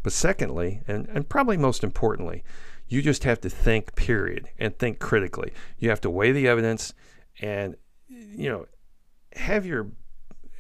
But 0.02 0.14
secondly, 0.14 0.80
and, 0.88 1.10
and 1.10 1.28
probably 1.28 1.58
most 1.58 1.84
importantly, 1.84 2.46
you 2.88 3.02
just 3.02 3.26
have 3.26 3.42
to 3.42 3.50
think. 3.50 3.96
Period, 3.96 4.48
and 4.58 4.80
think 4.80 5.00
critically. 5.00 5.52
You 5.78 5.90
have 5.90 6.00
to 6.02 6.10
weigh 6.10 6.32
the 6.32 6.48
evidence, 6.48 6.94
and 7.42 7.76
you 8.12 8.50
know, 8.50 8.66
have 9.36 9.66
your, 9.66 9.92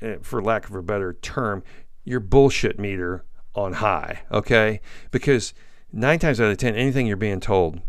eh, 0.02 0.18
for 0.22 0.42
lack 0.42 0.70
of 0.70 0.76
a 0.76 0.82
better 0.82 1.14
term, 1.14 1.64
your 2.04 2.20
bullshit 2.20 2.80
meter 2.80 3.26
on 3.56 3.74
high, 3.74 4.24
okay? 4.32 4.80
Because 5.12 5.54
nine 5.92 6.20
times 6.20 6.40
out 6.40 6.52
of 6.52 6.58
ten, 6.58 6.76
anything 6.76 7.08
you're 7.08 7.18
being 7.18 7.40
told, 7.40 7.82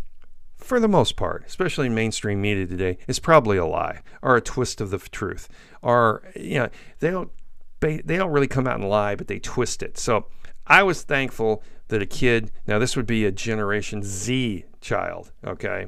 for 0.57 0.79
the 0.79 0.89
most 0.89 1.17
part, 1.17 1.45
especially 1.47 1.87
in 1.87 1.95
mainstream 1.95 2.41
media 2.41 2.67
today, 2.67 2.99
is 3.07 3.19
probably 3.19 3.57
a 3.57 3.67
lie 3.67 4.01
or 4.23 4.37
a 4.37 4.41
twist 4.41 4.81
of 4.81 4.91
the 4.91 4.99
truth. 4.99 5.49
Or 5.83 6.23
you 6.37 6.61
know, 6.61 6.69
they 7.01 7.11
don't 7.11 7.31
they 7.81 8.01
don't 8.17 8.31
really 8.31 8.47
come 8.47 8.67
out 8.67 8.79
and 8.79 8.89
lie, 8.89 9.17
but 9.17 9.27
they 9.27 9.41
twist 9.41 9.83
it. 9.83 9.99
So 9.99 10.27
I 10.67 10.85
was 10.85 11.03
thankful 11.03 11.63
that 11.89 12.01
a 12.01 12.07
kid. 12.07 12.53
Now 12.67 12.79
this 12.79 12.97
would 12.97 13.07
be 13.07 13.25
a 13.25 13.33
Generation 13.33 14.03
Z 14.03 14.65
child, 14.81 15.33
okay, 15.45 15.87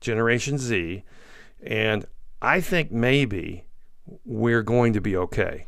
Generation 0.00 0.56
Z, 0.56 1.02
and 1.62 2.06
I 2.42 2.60
think 2.60 2.90
maybe 2.90 3.66
we're 4.24 4.64
going 4.64 4.92
to 4.94 5.00
be 5.00 5.16
okay. 5.16 5.66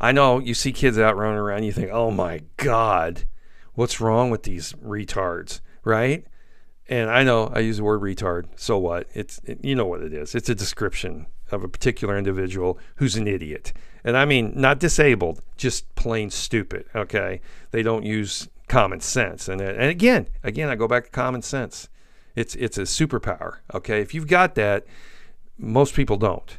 I 0.00 0.10
know 0.10 0.38
you 0.38 0.54
see 0.54 0.72
kids 0.72 0.98
out 0.98 1.18
running 1.18 1.38
around, 1.38 1.64
you 1.64 1.72
think, 1.72 1.90
oh 1.92 2.10
my 2.10 2.40
God, 2.56 3.26
what's 3.74 4.00
wrong 4.00 4.30
with 4.30 4.44
these 4.44 4.72
retards, 4.72 5.60
right? 5.84 6.26
And 6.88 7.10
I 7.10 7.24
know 7.24 7.52
I 7.54 7.60
use 7.60 7.76
the 7.76 7.84
word 7.84 8.00
retard. 8.00 8.46
So 8.56 8.78
what? 8.78 9.06
It's 9.12 9.38
it, 9.44 9.62
you 9.62 9.74
know 9.74 9.84
what 9.84 10.02
it 10.02 10.14
is. 10.14 10.34
It's 10.34 10.48
a 10.48 10.54
description 10.54 11.26
of 11.50 11.62
a 11.62 11.68
particular 11.68 12.16
individual 12.16 12.78
who's 12.96 13.16
an 13.16 13.28
idiot. 13.28 13.74
And 14.02 14.16
I 14.16 14.24
mean 14.24 14.52
not 14.56 14.80
disabled, 14.80 15.42
just 15.58 15.94
plain 15.94 16.30
stupid, 16.30 16.86
okay? 16.94 17.42
They 17.70 17.82
don't 17.82 18.04
use 18.04 18.48
common 18.68 19.00
sense. 19.00 19.48
And 19.48 19.60
and 19.60 19.90
again, 19.90 20.26
again 20.42 20.70
I 20.70 20.74
go 20.74 20.88
back 20.88 21.04
to 21.04 21.10
common 21.10 21.42
sense. 21.42 21.88
It's 22.34 22.54
it's 22.54 22.78
a 22.78 22.82
superpower, 22.82 23.58
okay? 23.74 24.00
If 24.00 24.14
you've 24.14 24.26
got 24.26 24.54
that, 24.54 24.86
most 25.58 25.94
people 25.94 26.16
don't. 26.16 26.58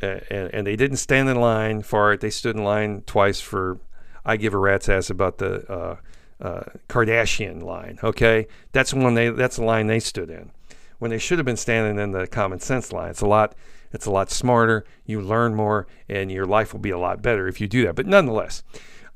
and, 0.00 0.22
and 0.30 0.66
they 0.66 0.76
didn't 0.76 0.96
stand 0.96 1.28
in 1.28 1.40
line 1.40 1.82
for 1.82 2.12
it. 2.12 2.20
They 2.20 2.30
stood 2.30 2.56
in 2.56 2.64
line 2.64 3.02
twice 3.06 3.40
for 3.40 3.78
I 4.24 4.36
give 4.36 4.54
a 4.54 4.58
rat's 4.58 4.88
ass 4.88 5.10
about 5.10 5.38
the 5.38 5.70
uh, 5.70 5.96
uh, 6.40 6.62
Kardashian 6.88 7.62
line. 7.62 7.98
Okay, 8.02 8.46
that's 8.72 8.94
one 8.94 9.14
they 9.14 9.28
that's 9.30 9.56
the 9.56 9.64
line 9.64 9.86
they 9.86 10.00
stood 10.00 10.30
in 10.30 10.52
when 10.98 11.10
they 11.10 11.18
should 11.18 11.38
have 11.38 11.46
been 11.46 11.56
standing 11.56 12.02
in 12.02 12.12
the 12.12 12.26
common 12.26 12.60
sense 12.60 12.92
line. 12.92 13.10
It's 13.10 13.20
a 13.20 13.26
lot 13.26 13.54
it's 13.92 14.06
a 14.06 14.10
lot 14.10 14.30
smarter. 14.30 14.84
You 15.04 15.20
learn 15.20 15.54
more, 15.54 15.86
and 16.08 16.30
your 16.30 16.46
life 16.46 16.72
will 16.72 16.80
be 16.80 16.90
a 16.90 16.98
lot 16.98 17.22
better 17.22 17.48
if 17.48 17.60
you 17.60 17.66
do 17.66 17.84
that. 17.86 17.96
But 17.96 18.06
nonetheless, 18.06 18.62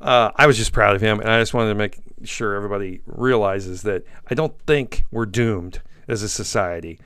uh, 0.01 0.33
I 0.35 0.47
was 0.47 0.57
just 0.57 0.73
proud 0.73 0.97
of 0.97 1.01
him, 1.01 1.21
and 1.21 1.31
I 1.31 1.41
just 1.41 1.55
wanted 1.55 1.69
to 1.71 1.75
make 1.77 1.99
sure 2.25 2.55
everybody 2.55 3.01
realizes 3.07 3.83
that 3.83 4.05
I 4.29 4.35
don't 4.35 4.59
think 4.67 5.05
we're 5.11 5.27
doomed 5.27 5.81
as 6.09 6.23
a 6.23 6.29
society 6.29 6.99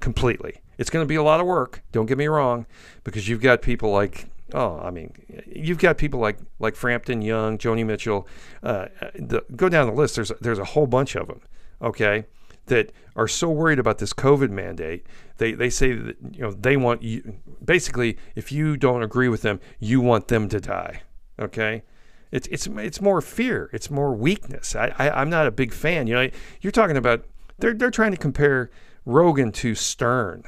completely. 0.00 0.60
It's 0.78 0.90
going 0.90 1.04
to 1.04 1.08
be 1.08 1.16
a 1.16 1.22
lot 1.22 1.40
of 1.40 1.46
work. 1.46 1.82
Don't 1.92 2.06
get 2.06 2.16
me 2.16 2.28
wrong, 2.28 2.66
because 3.04 3.28
you've 3.28 3.42
got 3.42 3.62
people 3.62 3.90
like 3.90 4.28
Oh, 4.54 4.78
I 4.82 4.90
mean, 4.90 5.12
you've 5.46 5.78
got 5.78 5.98
people 5.98 6.20
like 6.20 6.38
like 6.58 6.74
Frampton 6.74 7.20
Young, 7.20 7.58
Joni 7.58 7.84
Mitchell. 7.84 8.26
Uh, 8.62 8.86
the, 9.14 9.44
go 9.54 9.68
down 9.68 9.86
the 9.86 9.92
list. 9.92 10.14
There's 10.14 10.32
there's 10.40 10.58
a 10.58 10.64
whole 10.64 10.86
bunch 10.86 11.16
of 11.16 11.26
them. 11.26 11.42
Okay, 11.82 12.24
that 12.66 12.92
are 13.14 13.28
so 13.28 13.50
worried 13.50 13.78
about 13.78 13.98
this 13.98 14.14
COVID 14.14 14.50
mandate. 14.50 15.06
They 15.36 15.52
they 15.52 15.68
say 15.68 15.92
that 15.92 16.16
you 16.32 16.42
know 16.42 16.52
they 16.52 16.78
want 16.78 17.02
you. 17.02 17.34
Basically, 17.62 18.16
if 18.34 18.50
you 18.50 18.78
don't 18.78 19.02
agree 19.02 19.28
with 19.28 19.42
them, 19.42 19.60
you 19.78 20.00
want 20.00 20.28
them 20.28 20.48
to 20.48 20.60
die. 20.60 21.02
Okay, 21.38 21.82
it's 22.30 22.48
it's 22.48 22.66
it's 22.66 23.02
more 23.02 23.20
fear. 23.20 23.68
It's 23.74 23.90
more 23.90 24.14
weakness. 24.14 24.74
I, 24.74 24.94
I 24.98 25.10
I'm 25.10 25.28
not 25.28 25.46
a 25.46 25.50
big 25.50 25.74
fan. 25.74 26.06
You 26.06 26.14
know, 26.14 26.30
you're 26.62 26.72
talking 26.72 26.96
about 26.96 27.26
they're 27.58 27.74
they're 27.74 27.90
trying 27.90 28.12
to 28.12 28.16
compare 28.18 28.70
Rogan 29.04 29.52
to 29.52 29.74
Stern. 29.74 30.44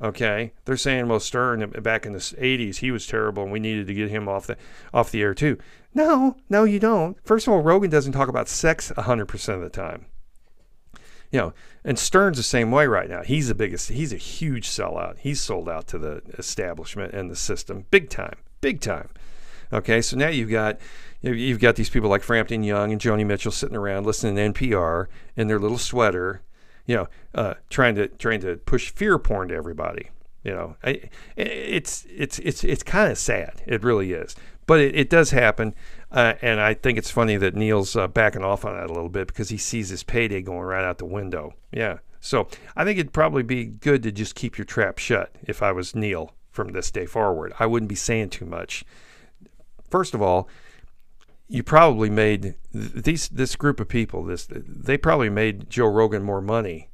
Okay, 0.00 0.52
they're 0.64 0.76
saying 0.76 1.08
well 1.08 1.18
Stern 1.18 1.62
uh, 1.62 1.80
back 1.80 2.06
in 2.06 2.12
the 2.12 2.20
'80s 2.20 2.76
he 2.76 2.92
was 2.92 3.06
terrible 3.06 3.42
and 3.42 3.50
we 3.50 3.58
needed 3.58 3.88
to 3.88 3.94
get 3.94 4.10
him 4.10 4.28
off 4.28 4.46
the 4.46 4.56
off 4.94 5.10
the 5.10 5.22
air 5.22 5.34
too. 5.34 5.58
No, 5.92 6.36
no, 6.48 6.64
you 6.64 6.78
don't. 6.78 7.16
First 7.24 7.46
of 7.46 7.52
all, 7.52 7.60
Rogan 7.60 7.90
doesn't 7.90 8.12
talk 8.12 8.28
about 8.28 8.48
sex 8.48 8.92
100% 8.96 9.54
of 9.54 9.60
the 9.62 9.70
time. 9.70 10.06
You 11.32 11.40
know, 11.40 11.54
and 11.84 11.98
Stern's 11.98 12.36
the 12.36 12.42
same 12.42 12.70
way 12.70 12.86
right 12.86 13.08
now. 13.08 13.22
He's 13.22 13.48
the 13.48 13.54
biggest. 13.54 13.88
He's 13.90 14.12
a 14.12 14.16
huge 14.16 14.68
sellout. 14.68 15.18
He's 15.18 15.40
sold 15.40 15.68
out 15.68 15.86
to 15.88 15.98
the 15.98 16.22
establishment 16.38 17.12
and 17.12 17.30
the 17.30 17.36
system, 17.36 17.86
big 17.90 18.08
time, 18.08 18.36
big 18.60 18.80
time. 18.80 19.08
Okay, 19.72 20.00
so 20.00 20.16
now 20.16 20.28
you've 20.28 20.50
got 20.50 20.78
you've 21.20 21.60
got 21.60 21.76
these 21.76 21.90
people 21.90 22.08
like 22.08 22.22
Frampton 22.22 22.62
Young 22.62 22.92
and 22.92 23.00
Joni 23.00 23.26
Mitchell 23.26 23.52
sitting 23.52 23.76
around 23.76 24.06
listening 24.06 24.36
to 24.36 24.60
NPR 24.60 25.08
in 25.36 25.48
their 25.48 25.58
little 25.58 25.76
sweater 25.76 26.42
you 26.88 26.96
know, 26.96 27.08
uh, 27.34 27.54
trying 27.70 27.94
to 27.94 28.08
trying 28.08 28.40
to 28.40 28.56
push 28.56 28.90
fear 28.90 29.18
porn 29.18 29.48
to 29.48 29.54
everybody. 29.54 30.10
You 30.42 30.52
know, 30.52 30.76
I, 30.82 31.10
it's 31.36 32.06
it's 32.08 32.38
it's 32.40 32.64
it's 32.64 32.82
kind 32.82 33.12
of 33.12 33.18
sad. 33.18 33.62
It 33.66 33.84
really 33.84 34.12
is, 34.12 34.34
but 34.66 34.80
it, 34.80 34.96
it 34.96 35.10
does 35.10 35.30
happen, 35.30 35.74
uh, 36.10 36.34
and 36.40 36.60
I 36.60 36.74
think 36.74 36.96
it's 36.96 37.10
funny 37.10 37.36
that 37.36 37.54
Neil's 37.54 37.94
uh, 37.94 38.08
backing 38.08 38.42
off 38.42 38.64
on 38.64 38.74
that 38.74 38.90
a 38.90 38.92
little 38.92 39.10
bit 39.10 39.28
because 39.28 39.50
he 39.50 39.58
sees 39.58 39.90
his 39.90 40.02
payday 40.02 40.40
going 40.40 40.62
right 40.62 40.84
out 40.84 40.98
the 40.98 41.04
window. 41.04 41.52
Yeah, 41.70 41.98
so 42.20 42.48
I 42.74 42.84
think 42.84 42.98
it'd 42.98 43.12
probably 43.12 43.42
be 43.42 43.66
good 43.66 44.02
to 44.04 44.10
just 44.10 44.34
keep 44.34 44.56
your 44.56 44.64
trap 44.64 44.98
shut. 44.98 45.36
If 45.42 45.62
I 45.62 45.72
was 45.72 45.94
Neil 45.94 46.32
from 46.50 46.72
this 46.72 46.90
day 46.90 47.04
forward, 47.04 47.52
I 47.58 47.66
wouldn't 47.66 47.90
be 47.90 47.94
saying 47.94 48.30
too 48.30 48.46
much. 48.46 48.82
First 49.90 50.14
of 50.14 50.22
all, 50.22 50.48
you 51.48 51.62
probably 51.62 52.10
made 52.10 52.54
these 52.72 53.28
this 53.28 53.56
group 53.56 53.80
of 53.80 53.88
people 53.88 54.22
this 54.22 54.46
they 54.50 54.98
probably 54.98 55.30
made 55.30 55.70
Joe 55.70 55.86
Rogan 55.86 56.22
more 56.22 56.42
money. 56.42 56.90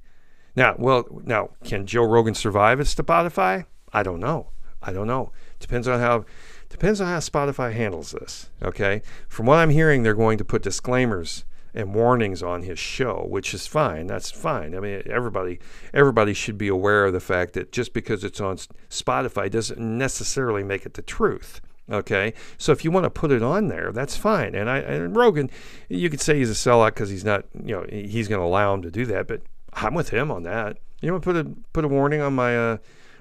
Now, 0.56 0.76
well, 0.78 1.04
now 1.24 1.50
can 1.64 1.86
Joe 1.86 2.04
Rogan 2.04 2.34
survive 2.34 2.80
at 2.80 2.86
Spotify? 2.86 3.66
I 3.92 4.02
don't 4.02 4.20
know. 4.20 4.50
I 4.80 4.92
don't 4.92 5.08
know. 5.08 5.32
Depends 5.58 5.88
on 5.88 5.98
how 5.98 6.24
depends 6.68 7.00
on 7.00 7.08
how 7.08 7.18
Spotify 7.18 7.72
handles 7.72 8.12
this. 8.12 8.50
Okay, 8.62 9.02
from 9.28 9.46
what 9.46 9.58
I'm 9.58 9.70
hearing, 9.70 10.02
they're 10.02 10.14
going 10.14 10.38
to 10.38 10.44
put 10.44 10.62
disclaimers 10.62 11.44
and 11.74 11.92
warnings 11.92 12.40
on 12.40 12.62
his 12.62 12.78
show, 12.78 13.26
which 13.28 13.52
is 13.52 13.66
fine. 13.66 14.06
That's 14.06 14.30
fine. 14.30 14.76
I 14.76 14.80
mean, 14.80 15.02
everybody 15.06 15.58
everybody 15.92 16.32
should 16.32 16.56
be 16.56 16.68
aware 16.68 17.06
of 17.06 17.12
the 17.12 17.20
fact 17.20 17.54
that 17.54 17.72
just 17.72 17.92
because 17.92 18.22
it's 18.22 18.40
on 18.40 18.58
Spotify 18.88 19.50
doesn't 19.50 19.80
necessarily 19.80 20.62
make 20.62 20.86
it 20.86 20.94
the 20.94 21.02
truth. 21.02 21.60
Okay, 21.90 22.32
so 22.56 22.72
if 22.72 22.82
you 22.82 22.90
want 22.90 23.04
to 23.04 23.10
put 23.10 23.30
it 23.30 23.42
on 23.42 23.68
there, 23.68 23.92
that's 23.92 24.16
fine. 24.16 24.54
And 24.54 24.70
I 24.70 24.78
and 24.78 25.14
Rogan, 25.14 25.50
you 25.90 26.08
could 26.08 26.20
say 26.20 26.38
he's 26.38 26.50
a 26.50 26.54
sellout 26.54 26.88
because 26.88 27.10
he's 27.10 27.24
not, 27.24 27.44
you 27.54 27.74
know, 27.74 27.86
he's 27.90 28.26
going 28.26 28.40
to 28.40 28.46
allow 28.46 28.72
him 28.72 28.80
to 28.82 28.90
do 28.90 29.04
that. 29.06 29.28
But 29.28 29.42
I'm 29.74 29.92
with 29.92 30.08
him 30.08 30.30
on 30.30 30.44
that. 30.44 30.78
You 31.02 31.12
want 31.12 31.22
to 31.24 31.32
put 31.32 31.36
a 31.36 31.50
put 31.74 31.84
a 31.84 31.88
warning 31.88 32.22
on 32.22 32.34
my 32.34 32.56
uh, 32.56 32.76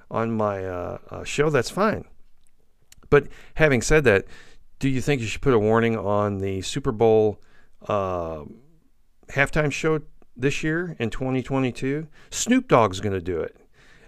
on 0.10 0.32
my 0.32 0.66
uh, 0.66 0.98
uh, 1.10 1.24
show? 1.26 1.50
That's 1.50 1.70
fine. 1.70 2.06
But 3.10 3.28
having 3.56 3.82
said 3.82 4.06
that, 4.06 4.26
do 4.80 4.88
you 4.88 5.02
think 5.02 5.20
you 5.20 5.28
should 5.28 5.42
put 5.42 5.54
a 5.54 5.60
warning 5.60 5.98
on 5.98 6.38
the 6.38 6.62
Super 6.62 6.94
Bowl 6.94 7.42
uh, 7.88 8.44
halftime 9.30 9.74
show 9.74 10.00
this 10.38 10.64
year 10.64 10.96
in 11.00 11.10
2022? 11.10 12.08
Snoop 12.32 12.70
Dogg's 12.70 13.02
going 13.02 13.14
to 13.14 13.22
do 13.22 13.42
it, 13.42 13.58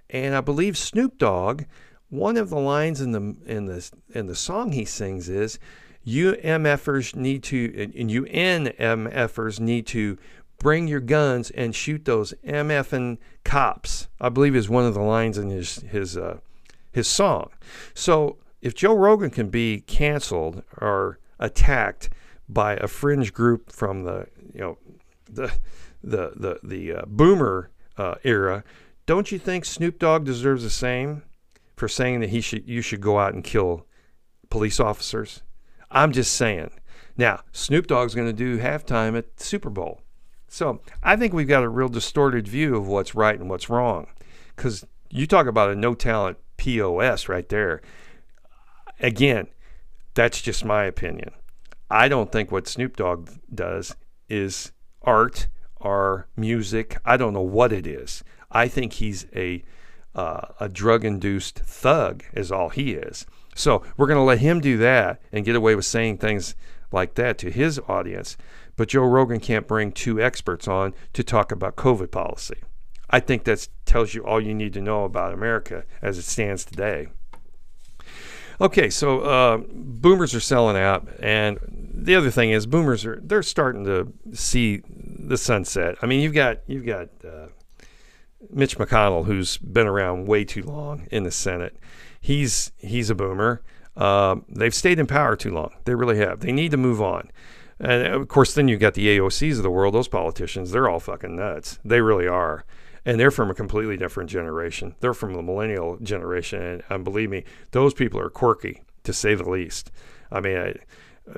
and 0.09 0.33
I 0.33 0.39
believe 0.39 0.77
Snoop 0.77 1.17
Dogg 1.17 1.63
one 2.15 2.37
of 2.37 2.49
the 2.49 2.59
lines 2.59 3.01
in 3.01 3.11
the 3.11 3.35
in 3.45 3.65
the 3.65 3.91
in 4.13 4.27
the 4.27 4.35
song 4.35 4.71
he 4.71 4.85
sings 4.85 5.29
is 5.29 5.59
you 6.03 6.33
MFers 6.33 7.15
need 7.15 7.43
to 7.43 7.91
and 7.95 8.11
you 8.11 8.23
NMFers 8.23 9.59
need 9.59 9.87
to 9.87 10.17
bring 10.59 10.87
your 10.87 10.99
guns 10.99 11.49
and 11.51 11.75
shoot 11.75 12.05
those 12.05 12.33
MFing 12.45 13.17
cops. 13.43 14.07
I 14.21 14.29
believe 14.29 14.55
is 14.55 14.69
one 14.69 14.85
of 14.85 14.93
the 14.93 15.01
lines 15.01 15.37
in 15.37 15.49
his 15.49 15.77
his 15.81 16.17
uh, 16.17 16.37
his 16.91 17.07
song. 17.07 17.49
So 17.93 18.37
if 18.61 18.73
Joe 18.73 18.95
Rogan 18.95 19.29
can 19.29 19.49
be 19.49 19.81
canceled 19.81 20.63
or 20.77 21.19
attacked 21.39 22.09
by 22.47 22.75
a 22.75 22.87
fringe 22.87 23.33
group 23.33 23.71
from 23.71 24.03
the 24.03 24.27
you 24.53 24.61
know 24.61 24.77
the 25.29 25.51
the 26.03 26.31
the 26.35 26.59
the 26.63 26.93
uh, 26.93 27.01
boomer 27.07 27.69
uh, 27.97 28.15
era, 28.23 28.63
don't 29.05 29.31
you 29.31 29.39
think 29.39 29.65
Snoop 29.65 29.99
Dogg 29.99 30.23
deserves 30.23 30.63
the 30.63 30.69
same? 30.69 31.23
For 31.75 31.87
saying 31.87 32.21
that 32.21 32.29
he 32.29 32.41
should 32.41 32.67
you 32.67 32.81
should 32.81 33.01
go 33.01 33.19
out 33.19 33.33
and 33.33 33.43
kill 33.43 33.85
police 34.49 34.79
officers. 34.79 35.41
I'm 35.91 36.11
just 36.11 36.33
saying. 36.33 36.71
Now, 37.17 37.41
Snoop 37.51 37.87
Dogg's 37.87 38.15
going 38.15 38.27
to 38.27 38.33
do 38.33 38.59
halftime 38.59 39.17
at 39.17 39.39
Super 39.39 39.69
Bowl. 39.69 40.01
So 40.47 40.81
I 41.01 41.15
think 41.15 41.33
we've 41.33 41.47
got 41.47 41.63
a 41.63 41.69
real 41.69 41.87
distorted 41.87 42.47
view 42.47 42.75
of 42.75 42.87
what's 42.87 43.15
right 43.15 43.39
and 43.39 43.49
what's 43.49 43.69
wrong. 43.69 44.07
Because 44.55 44.85
you 45.09 45.27
talk 45.27 45.47
about 45.47 45.69
a 45.69 45.75
no 45.75 45.93
talent 45.93 46.37
POS 46.57 47.29
right 47.29 47.47
there. 47.49 47.81
Again, 48.99 49.47
that's 50.13 50.41
just 50.41 50.65
my 50.65 50.85
opinion. 50.85 51.31
I 51.89 52.07
don't 52.07 52.31
think 52.31 52.51
what 52.51 52.67
Snoop 52.67 52.95
Dogg 52.95 53.29
does 53.53 53.95
is 54.29 54.71
art 55.01 55.47
or 55.75 56.27
music. 56.35 56.97
I 57.05 57.17
don't 57.17 57.33
know 57.33 57.41
what 57.41 57.71
it 57.71 57.85
is. 57.85 58.23
I 58.51 58.67
think 58.67 58.93
he's 58.93 59.27
a 59.35 59.63
uh, 60.15 60.47
a 60.59 60.69
drug 60.69 61.05
induced 61.05 61.59
thug, 61.59 62.23
is 62.33 62.51
all 62.51 62.69
he 62.69 62.93
is. 62.93 63.25
So 63.53 63.83
we're 63.97 64.07
going 64.07 64.17
to 64.17 64.23
let 64.23 64.39
him 64.39 64.59
do 64.59 64.77
that 64.77 65.21
and 65.31 65.45
get 65.45 65.55
away 65.55 65.75
with 65.75 65.85
saying 65.85 66.17
things 66.17 66.55
like 66.91 67.15
that 67.15 67.37
to 67.39 67.51
his 67.51 67.79
audience. 67.87 68.37
But 68.75 68.89
Joe 68.89 69.03
Rogan 69.03 69.39
can't 69.39 69.67
bring 69.67 69.91
two 69.91 70.21
experts 70.21 70.67
on 70.67 70.93
to 71.13 71.23
talk 71.23 71.51
about 71.51 71.75
COVID 71.75 72.11
policy. 72.11 72.57
I 73.09 73.19
think 73.19 73.43
that 73.43 73.67
tells 73.85 74.13
you 74.13 74.25
all 74.25 74.41
you 74.41 74.53
need 74.53 74.73
to 74.73 74.81
know 74.81 75.05
about 75.05 75.33
America 75.33 75.85
as 76.01 76.17
it 76.17 76.23
stands 76.23 76.65
today. 76.65 77.07
Okay, 78.59 78.89
so 78.89 79.19
uh, 79.21 79.57
boomers 79.69 80.33
are 80.33 80.39
selling 80.39 80.77
out, 80.77 81.07
and 81.19 81.59
the 81.93 82.15
other 82.15 82.31
thing 82.31 82.51
is 82.51 82.65
boomers 82.65 83.05
are 83.05 83.19
they're 83.21 83.43
starting 83.43 83.83
to 83.83 84.13
see 84.33 84.81
the 84.85 85.37
sunset. 85.37 85.97
I 86.01 86.05
mean, 86.05 86.21
you've 86.21 86.33
got 86.33 86.59
you've 86.65 86.85
got 86.85 87.09
uh, 87.25 87.47
Mitch 88.51 88.77
McConnell, 88.77 89.25
who's 89.25 89.57
been 89.57 89.87
around 89.87 90.27
way 90.27 90.43
too 90.43 90.63
long 90.63 91.07
in 91.11 91.23
the 91.23 91.31
Senate. 91.31 91.77
He's 92.19 92.71
he's 92.77 93.09
a 93.09 93.15
boomer. 93.15 93.61
Uh, 93.95 94.37
they've 94.49 94.73
stayed 94.73 94.99
in 94.99 95.07
power 95.07 95.35
too 95.35 95.51
long. 95.51 95.71
They 95.85 95.95
really 95.95 96.17
have. 96.17 96.41
They 96.41 96.51
need 96.51 96.71
to 96.71 96.77
move 96.77 97.01
on. 97.01 97.31
And 97.79 98.07
of 98.07 98.27
course, 98.27 98.53
then 98.53 98.67
you 98.67 98.77
got 98.77 98.93
the 98.93 99.17
AOCs 99.17 99.57
of 99.57 99.63
the 99.63 99.71
world. 99.71 99.93
Those 99.93 100.07
politicians, 100.07 100.71
they're 100.71 100.89
all 100.89 100.99
fucking 100.99 101.35
nuts. 101.35 101.79
They 101.83 102.01
really 102.01 102.27
are. 102.27 102.65
And 103.05 103.19
they're 103.19 103.31
from 103.31 103.51
a 103.51 103.53
completely 103.53 103.97
different 103.97 104.29
generation. 104.29 104.95
They're 104.99 105.13
from 105.13 105.33
the 105.33 105.41
millennial 105.41 105.97
generation. 105.97 106.61
And, 106.61 106.83
and 106.89 107.03
believe 107.03 107.29
me, 107.29 107.43
those 107.71 107.93
people 107.93 108.19
are 108.19 108.29
quirky, 108.29 108.81
to 109.03 109.13
say 109.13 109.35
the 109.35 109.47
least. 109.47 109.91
I 110.31 110.39
mean, 110.39 110.57
I, 110.57 110.75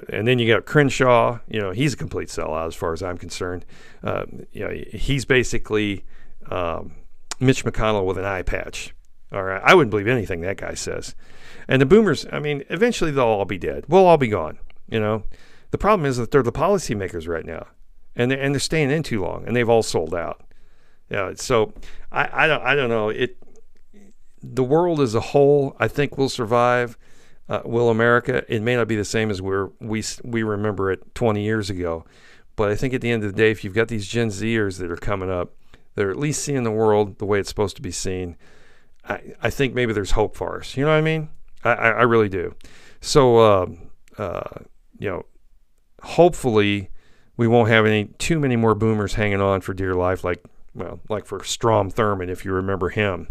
and 0.10 0.28
then 0.28 0.40
you 0.40 0.48
got 0.48 0.66
Crenshaw. 0.66 1.40
You 1.48 1.60
know, 1.60 1.72
he's 1.72 1.94
a 1.94 1.98
complete 1.98 2.30
sellout 2.30 2.68
as 2.68 2.76
far 2.76 2.94
as 2.94 3.04
I'm 3.04 3.18
concerned. 3.18 3.66
Uh, 4.04 4.26
you 4.52 4.66
know, 4.66 4.84
he's 4.92 5.26
basically 5.26 6.06
um, 6.50 6.94
Mitch 7.40 7.64
McConnell 7.66 8.06
with 8.06 8.18
an 8.18 8.26
eye 8.26 8.44
patch. 8.44 8.94
All 9.32 9.44
right, 9.44 9.62
I 9.64 9.76
wouldn't 9.76 9.92
believe 9.92 10.08
anything 10.08 10.42
that 10.42 10.58
guy 10.58 10.74
says. 10.74 11.14
And 11.68 11.82
the 11.82 11.86
boomers, 11.86 12.26
I 12.32 12.40
mean, 12.40 12.64
eventually 12.70 13.12
they'll 13.12 13.26
all 13.26 13.46
be 13.46 13.58
dead. 13.58 13.86
We'll 13.88 14.06
all 14.06 14.18
be 14.18 14.30
gone. 14.30 14.60
You 14.88 15.02
know, 15.02 15.24
the 15.72 15.78
problem 15.78 16.06
is 16.06 16.18
that 16.18 16.32
they're 16.32 16.44
the 16.44 16.52
policymakers 16.52 17.28
right 17.28 17.46
now, 17.46 17.68
and 18.16 18.32
they 18.32 18.40
and 18.40 18.56
they're 18.56 18.60
staying 18.60 18.90
in 18.90 19.04
too 19.04 19.22
long, 19.22 19.46
and 19.46 19.56
they've 19.56 19.68
all 19.68 19.84
sold 19.84 20.16
out. 20.16 20.42
Yeah, 21.10 21.34
so 21.36 21.74
I, 22.12 22.46
I 22.46 22.48
don't 22.48 22.64
I 22.64 22.76
don't 22.76 22.90
know 22.90 23.10
it. 23.10 23.38
The 24.42 24.64
world 24.64 25.02
as 25.02 25.14
a 25.16 25.20
whole, 25.20 25.76
I 25.80 25.88
think, 25.88 26.18
will 26.18 26.30
survive. 26.30 26.98
Uh, 27.50 27.62
will 27.64 27.90
America? 27.90 28.44
It 28.48 28.62
may 28.62 28.76
not 28.76 28.88
be 28.88 28.96
the 28.96 29.06
same 29.06 29.30
as 29.30 29.42
we 29.42 29.56
we 29.80 30.04
we 30.24 30.44
remember 30.44 30.92
it 30.92 31.16
20 31.16 31.44
years 31.44 31.70
ago, 31.70 32.06
but 32.56 32.70
I 32.70 32.76
think 32.76 32.94
at 32.94 33.02
the 33.02 33.12
end 33.12 33.24
of 33.24 33.32
the 33.32 33.38
day, 33.38 33.52
if 33.52 33.64
you've 33.64 33.74
got 33.74 33.88
these 33.90 34.08
Gen 34.08 34.30
Zers 34.30 34.80
that 34.80 34.92
are 34.92 34.98
coming 34.98 35.30
up, 35.30 35.54
they're 35.98 36.12
at 36.12 36.18
least 36.18 36.44
seeing 36.44 36.64
the 36.64 36.72
world 36.72 37.18
the 37.18 37.26
way 37.26 37.40
it's 37.40 37.50
supposed 37.50 37.76
to 37.76 37.82
be 37.82 37.92
seen. 37.92 38.38
I, 39.04 39.34
I 39.42 39.50
think 39.50 39.74
maybe 39.74 39.94
there's 39.94 40.12
hope 40.12 40.36
for 40.36 40.60
us. 40.60 40.78
You 40.78 40.86
know 40.86 40.92
what 40.92 40.98
I 40.98 41.02
mean? 41.02 41.30
I, 41.64 41.72
I, 41.72 41.90
I 41.90 42.02
really 42.04 42.30
do. 42.30 42.54
So, 43.02 43.38
uh, 43.38 43.66
uh, 44.20 44.60
you 45.00 45.10
know, 45.10 45.26
hopefully 46.04 46.92
we 47.36 47.48
won't 47.48 47.70
have 47.70 47.88
any 47.88 48.06
too 48.20 48.40
many 48.40 48.56
more 48.56 48.76
boomers 48.76 49.16
hanging 49.16 49.42
on 49.42 49.62
for 49.62 49.74
dear 49.74 49.96
life, 49.96 50.24
like 50.24 50.44
well, 50.76 51.00
like 51.10 51.26
for 51.26 51.44
Strom 51.44 51.92
Thurmond, 51.92 52.30
if 52.30 52.46
you 52.46 52.54
remember 52.54 52.90
him. 52.90 53.30